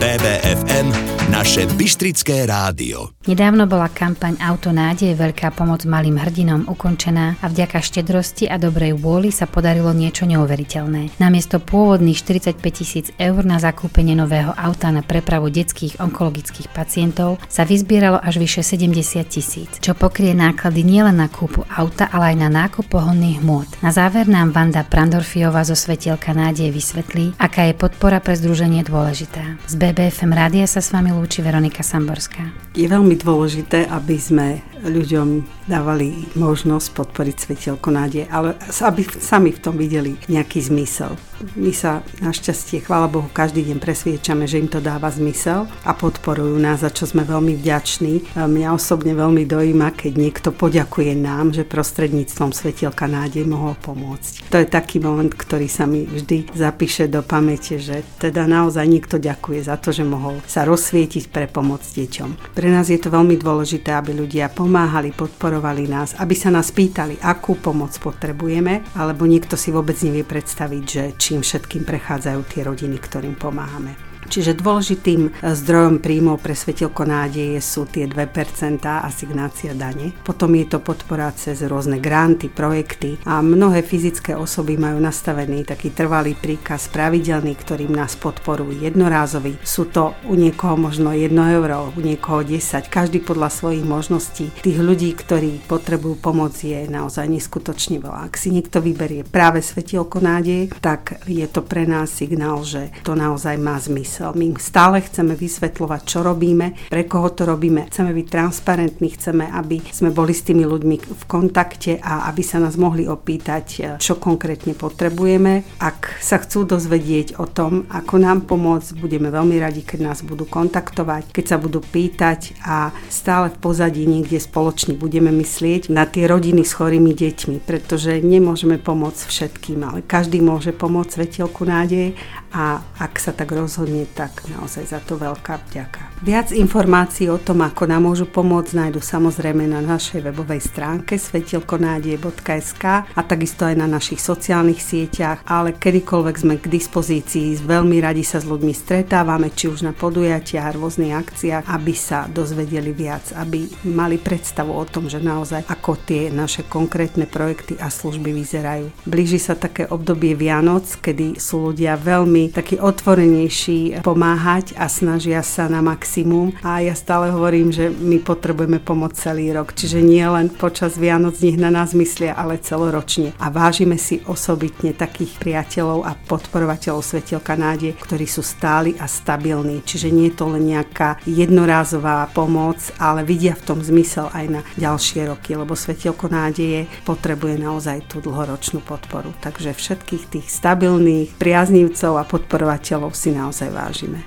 BBFM, 0.00 1.19
naše 1.40 1.64
Bystrické 1.72 2.44
rádio. 2.44 3.16
Nedávno 3.24 3.64
bola 3.64 3.88
kampaň 3.88 4.36
Auto 4.44 4.76
nádeje 4.76 5.16
Veľká 5.16 5.56
pomoc 5.56 5.88
malým 5.88 6.20
hrdinom 6.20 6.68
ukončená 6.68 7.40
a 7.40 7.48
vďaka 7.48 7.80
štedrosti 7.80 8.44
a 8.44 8.60
dobrej 8.60 9.00
vôli 9.00 9.32
sa 9.32 9.48
podarilo 9.48 9.88
niečo 9.96 10.28
neuveriteľné. 10.28 11.16
Namiesto 11.16 11.56
pôvodných 11.56 12.20
45 12.20 12.60
tisíc 12.60 13.08
eur 13.16 13.40
na 13.48 13.56
zakúpenie 13.56 14.12
nového 14.12 14.52
auta 14.52 14.92
na 14.92 15.00
prepravu 15.00 15.48
detských 15.48 15.96
onkologických 16.04 16.68
pacientov 16.76 17.40
sa 17.48 17.64
vyzbieralo 17.64 18.20
až 18.20 18.36
vyše 18.36 18.60
70 18.60 19.24
tisíc, 19.24 19.70
čo 19.80 19.96
pokrie 19.96 20.36
náklady 20.36 20.84
nielen 20.84 21.24
na 21.24 21.32
kúpu 21.32 21.64
auta, 21.72 22.04
ale 22.12 22.36
aj 22.36 22.36
na 22.36 22.48
nákup 22.52 22.84
pohonných 22.84 23.40
hmôt. 23.40 23.64
Na 23.80 23.96
záver 23.96 24.28
nám 24.28 24.52
Vanda 24.52 24.84
Prandorfiova 24.84 25.64
zo 25.64 25.72
Svetielka 25.72 26.36
nádeje 26.36 26.68
vysvetlí, 26.68 27.40
aká 27.40 27.64
je 27.64 27.80
podpora 27.80 28.20
pre 28.20 28.36
združenie 28.36 28.84
dôležitá. 28.84 29.56
Z 29.64 29.80
BBFM 29.80 30.36
rádia 30.36 30.68
sa 30.68 30.84
s 30.84 30.92
vami 30.92 31.16
lúči 31.16 31.29
Veronika 31.38 31.86
Samborská. 31.86 32.74
Je 32.74 32.90
veľmi 32.90 33.14
dôležité, 33.14 33.86
aby 33.86 34.18
sme 34.18 34.58
ľuďom 34.82 35.46
dávali 35.70 36.26
možnosť 36.34 36.98
podporiť 36.98 37.36
svetielko 37.38 37.94
nádej, 37.94 38.26
ale 38.26 38.58
aby 38.58 39.06
sami 39.06 39.54
v 39.54 39.62
tom 39.62 39.78
videli 39.78 40.18
nejaký 40.26 40.58
zmysel. 40.66 41.14
My 41.40 41.72
sa 41.72 42.04
našťastie, 42.20 42.84
chvála 42.84 43.08
Bohu, 43.08 43.24
každý 43.32 43.64
deň 43.64 43.80
presviečame, 43.80 44.44
že 44.44 44.60
im 44.60 44.68
to 44.68 44.76
dáva 44.76 45.08
zmysel 45.08 45.64
a 45.88 45.96
podporujú 45.96 46.60
nás, 46.60 46.84
za 46.84 46.92
čo 46.92 47.08
sme 47.08 47.24
veľmi 47.24 47.56
vďační. 47.56 48.36
Mňa 48.36 48.76
osobne 48.76 49.16
veľmi 49.16 49.48
dojíma, 49.48 49.96
keď 49.96 50.12
niekto 50.20 50.52
poďakuje 50.52 51.16
nám, 51.16 51.56
že 51.56 51.64
prostredníctvom 51.64 52.52
svetielka 52.52 53.08
nádej 53.08 53.48
mohol 53.48 53.72
pomôcť. 53.80 54.52
To 54.52 54.60
je 54.60 54.68
taký 54.68 55.00
moment, 55.00 55.32
ktorý 55.32 55.64
sa 55.64 55.88
mi 55.88 56.04
vždy 56.04 56.52
zapíše 56.52 57.08
do 57.08 57.24
pamäte, 57.24 57.80
že 57.80 58.04
teda 58.20 58.44
naozaj 58.44 58.84
niekto 58.84 59.16
ďakuje 59.16 59.64
za 59.64 59.80
to, 59.80 59.96
že 59.96 60.04
mohol 60.04 60.44
sa 60.44 60.68
rozsvietiť 60.68 61.32
pre 61.32 61.48
pomoc 61.48 61.80
deťom. 61.80 62.52
Pre 62.52 62.68
nás 62.68 62.92
je 62.92 63.00
to 63.00 63.08
veľmi 63.08 63.40
dôležité, 63.40 63.96
aby 63.96 64.12
ľudia 64.12 64.52
pomáhali, 64.52 65.16
podporovali 65.16 65.88
nás, 65.88 66.20
aby 66.20 66.36
sa 66.36 66.52
nás 66.52 66.68
pýtali, 66.68 67.16
akú 67.24 67.56
pomoc 67.56 67.96
potrebujeme, 67.96 68.84
alebo 68.92 69.24
niekto 69.24 69.56
si 69.56 69.72
vôbec 69.72 69.96
nevie 70.04 70.20
predstaviť, 70.20 70.84
že 70.84 71.04
čím 71.30 71.46
všetkým 71.46 71.86
prechádzajú 71.86 72.42
tie 72.50 72.66
rodiny, 72.66 72.98
ktorým 72.98 73.38
pomáhame. 73.38 74.09
Čiže 74.30 74.62
dôležitým 74.62 75.20
e, 75.26 75.30
zdrojom 75.42 75.98
príjmov 75.98 76.38
pre 76.38 76.54
svetelko 76.54 77.02
nádeje 77.02 77.58
sú 77.58 77.82
tie 77.90 78.06
2% 78.06 78.86
asignácia 78.86 79.74
dane. 79.74 80.14
Potom 80.22 80.54
je 80.54 80.70
to 80.70 80.78
podpora 80.78 81.34
cez 81.34 81.66
rôzne 81.66 81.98
granty, 81.98 82.46
projekty 82.46 83.18
a 83.26 83.42
mnohé 83.42 83.82
fyzické 83.82 84.38
osoby 84.38 84.78
majú 84.78 85.02
nastavený 85.02 85.66
taký 85.66 85.90
trvalý 85.90 86.38
príkaz 86.38 86.86
pravidelný, 86.94 87.58
ktorým 87.58 87.90
nás 87.90 88.14
podporujú 88.14 88.78
jednorázový. 88.86 89.58
Sú 89.66 89.90
to 89.90 90.14
u 90.30 90.38
niekoho 90.38 90.78
možno 90.78 91.10
1 91.10 91.34
euro, 91.34 91.90
u 91.90 91.98
niekoho 91.98 92.46
10, 92.46 92.86
každý 92.86 93.18
podľa 93.18 93.50
svojich 93.50 93.82
možností. 93.82 94.54
Tých 94.62 94.78
ľudí, 94.78 95.10
ktorí 95.18 95.66
potrebujú 95.66 96.22
pomoc 96.22 96.54
je 96.54 96.86
naozaj 96.86 97.26
neskutočne 97.26 97.98
veľa. 97.98 98.30
Ak 98.30 98.38
si 98.38 98.54
niekto 98.54 98.78
vyberie 98.78 99.26
práve 99.26 99.58
svetielko 99.58 100.22
nádeje, 100.22 100.70
tak 100.78 101.18
je 101.26 101.50
to 101.50 101.66
pre 101.66 101.82
nás 101.82 102.14
signál, 102.14 102.62
že 102.62 102.94
to 103.02 103.18
naozaj 103.18 103.58
má 103.58 103.74
zmysel 103.74 104.19
zmysel. 104.20 104.36
My 104.36 104.46
stále 104.60 105.00
chceme 105.00 105.32
vysvetľovať, 105.34 106.00
čo 106.04 106.20
robíme, 106.20 106.76
pre 106.92 107.08
koho 107.08 107.32
to 107.32 107.48
robíme. 107.48 107.88
Chceme 107.88 108.12
byť 108.12 108.26
transparentní, 108.28 109.08
chceme, 109.16 109.44
aby 109.48 109.80
sme 109.88 110.12
boli 110.12 110.36
s 110.36 110.44
tými 110.44 110.68
ľuďmi 110.68 110.96
v 111.00 111.24
kontakte 111.24 111.96
a 112.00 112.28
aby 112.28 112.42
sa 112.44 112.60
nás 112.60 112.76
mohli 112.76 113.08
opýtať, 113.08 113.96
čo 113.96 114.20
konkrétne 114.20 114.76
potrebujeme. 114.76 115.64
Ak 115.80 116.20
sa 116.20 116.36
chcú 116.36 116.68
dozvedieť 116.68 117.40
o 117.40 117.48
tom, 117.48 117.88
ako 117.88 118.14
nám 118.20 118.44
pomôcť, 118.44 119.00
budeme 119.00 119.32
veľmi 119.32 119.56
radi, 119.56 119.80
keď 119.80 120.12
nás 120.12 120.18
budú 120.20 120.44
kontaktovať, 120.44 121.32
keď 121.32 121.44
sa 121.46 121.56
budú 121.56 121.80
pýtať 121.80 122.60
a 122.66 122.92
stále 123.08 123.48
v 123.48 123.58
pozadí 123.58 124.04
niekde 124.04 124.36
spoločne 124.36 124.98
budeme 124.98 125.32
myslieť 125.32 125.88
na 125.88 126.04
tie 126.04 126.28
rodiny 126.28 126.66
s 126.66 126.76
chorými 126.76 127.16
deťmi, 127.16 127.64
pretože 127.64 128.20
nemôžeme 128.20 128.76
pomôcť 128.76 129.22
všetkým, 129.26 129.80
ale 129.86 129.98
každý 130.04 130.42
môže 130.42 130.74
pomôcť 130.74 131.10
svetielku 131.10 131.62
nádej 131.64 132.18
a 132.50 132.82
ak 132.98 133.14
sa 133.22 133.30
tak 133.30 133.54
rozhodne, 133.54 134.09
tak 134.12 134.46
naozaj 134.50 134.84
za 134.90 135.00
to 135.02 135.14
veľká 135.16 135.62
vďaka. 135.70 136.09
Viac 136.20 136.52
informácií 136.52 137.32
o 137.32 137.40
tom, 137.40 137.64
ako 137.64 137.88
nám 137.88 138.04
môžu 138.04 138.28
pomôcť, 138.28 138.76
nájdu 138.76 139.00
samozrejme 139.00 139.64
na 139.64 139.80
našej 139.80 140.20
webovej 140.28 140.60
stránke 140.60 141.16
svetilkonádie.sk 141.16 142.84
a 143.08 143.20
takisto 143.24 143.64
aj 143.64 143.80
na 143.80 143.88
našich 143.88 144.20
sociálnych 144.20 144.84
sieťach, 144.84 145.40
ale 145.48 145.72
kedykoľvek 145.80 146.36
sme 146.36 146.60
k 146.60 146.68
dispozícii, 146.68 147.64
veľmi 147.64 148.04
radi 148.04 148.20
sa 148.20 148.36
s 148.36 148.44
ľuďmi 148.44 148.68
stretávame, 148.68 149.48
či 149.48 149.72
už 149.72 149.80
na 149.80 149.96
podujatiach, 149.96 150.76
rôznych 150.76 151.16
akciách, 151.16 151.64
aby 151.72 151.96
sa 151.96 152.28
dozvedeli 152.28 152.92
viac, 152.92 153.32
aby 153.40 153.64
mali 153.88 154.20
predstavu 154.20 154.76
o 154.76 154.84
tom, 154.84 155.08
že 155.08 155.24
naozaj 155.24 155.72
ako 155.72 156.04
tie 156.04 156.28
naše 156.28 156.68
konkrétne 156.68 157.24
projekty 157.24 157.80
a 157.80 157.88
služby 157.88 158.28
vyzerajú. 158.36 158.92
Blíži 159.08 159.40
sa 159.40 159.56
také 159.56 159.88
obdobie 159.88 160.36
Vianoc, 160.36 160.84
kedy 161.00 161.40
sú 161.40 161.72
ľudia 161.72 161.96
veľmi 161.96 162.52
takí 162.52 162.76
otvorenejší 162.76 164.04
pomáhať 164.04 164.76
a 164.76 164.84
snažia 164.84 165.40
sa 165.40 165.64
na 165.64 165.80
max 165.80 166.09
maximum 166.10 166.50
a 166.66 166.82
ja 166.82 166.90
stále 166.98 167.30
hovorím, 167.30 167.70
že 167.70 167.86
my 167.86 168.18
potrebujeme 168.18 168.82
pomoc 168.82 169.14
celý 169.14 169.54
rok. 169.54 169.70
Čiže 169.70 170.02
nie 170.02 170.26
len 170.26 170.50
počas 170.50 170.98
Vianoc 170.98 171.38
nech 171.38 171.54
na 171.54 171.70
nás 171.70 171.94
myslia, 171.94 172.34
ale 172.34 172.58
celoročne. 172.58 173.30
A 173.38 173.46
vážime 173.46 173.94
si 173.94 174.18
osobitne 174.26 174.90
takých 174.90 175.38
priateľov 175.38 176.02
a 176.02 176.18
podporovateľov 176.18 177.06
Svetielka 177.06 177.54
nádej, 177.54 177.94
ktorí 177.94 178.26
sú 178.26 178.42
stáli 178.42 178.98
a 178.98 179.06
stabilní. 179.06 179.86
Čiže 179.86 180.10
nie 180.10 180.34
je 180.34 180.42
to 180.42 180.50
len 180.50 180.66
nejaká 180.66 181.22
jednorázová 181.22 182.26
pomoc, 182.34 182.82
ale 182.98 183.22
vidia 183.22 183.54
v 183.54 183.70
tom 183.70 183.78
zmysel 183.78 184.34
aj 184.34 184.46
na 184.50 184.60
ďalšie 184.82 185.30
roky, 185.30 185.54
lebo 185.54 185.78
Svetielko 185.78 186.26
nádeje 186.26 186.90
potrebuje 187.06 187.54
naozaj 187.54 188.10
tú 188.10 188.18
dlhoročnú 188.18 188.82
podporu. 188.82 189.30
Takže 189.38 189.78
všetkých 189.78 190.24
tých 190.26 190.46
stabilných 190.50 191.38
priaznívcov 191.38 192.18
a 192.18 192.26
podporovateľov 192.26 193.14
si 193.14 193.30
naozaj 193.30 193.70
vážime. 193.70 194.26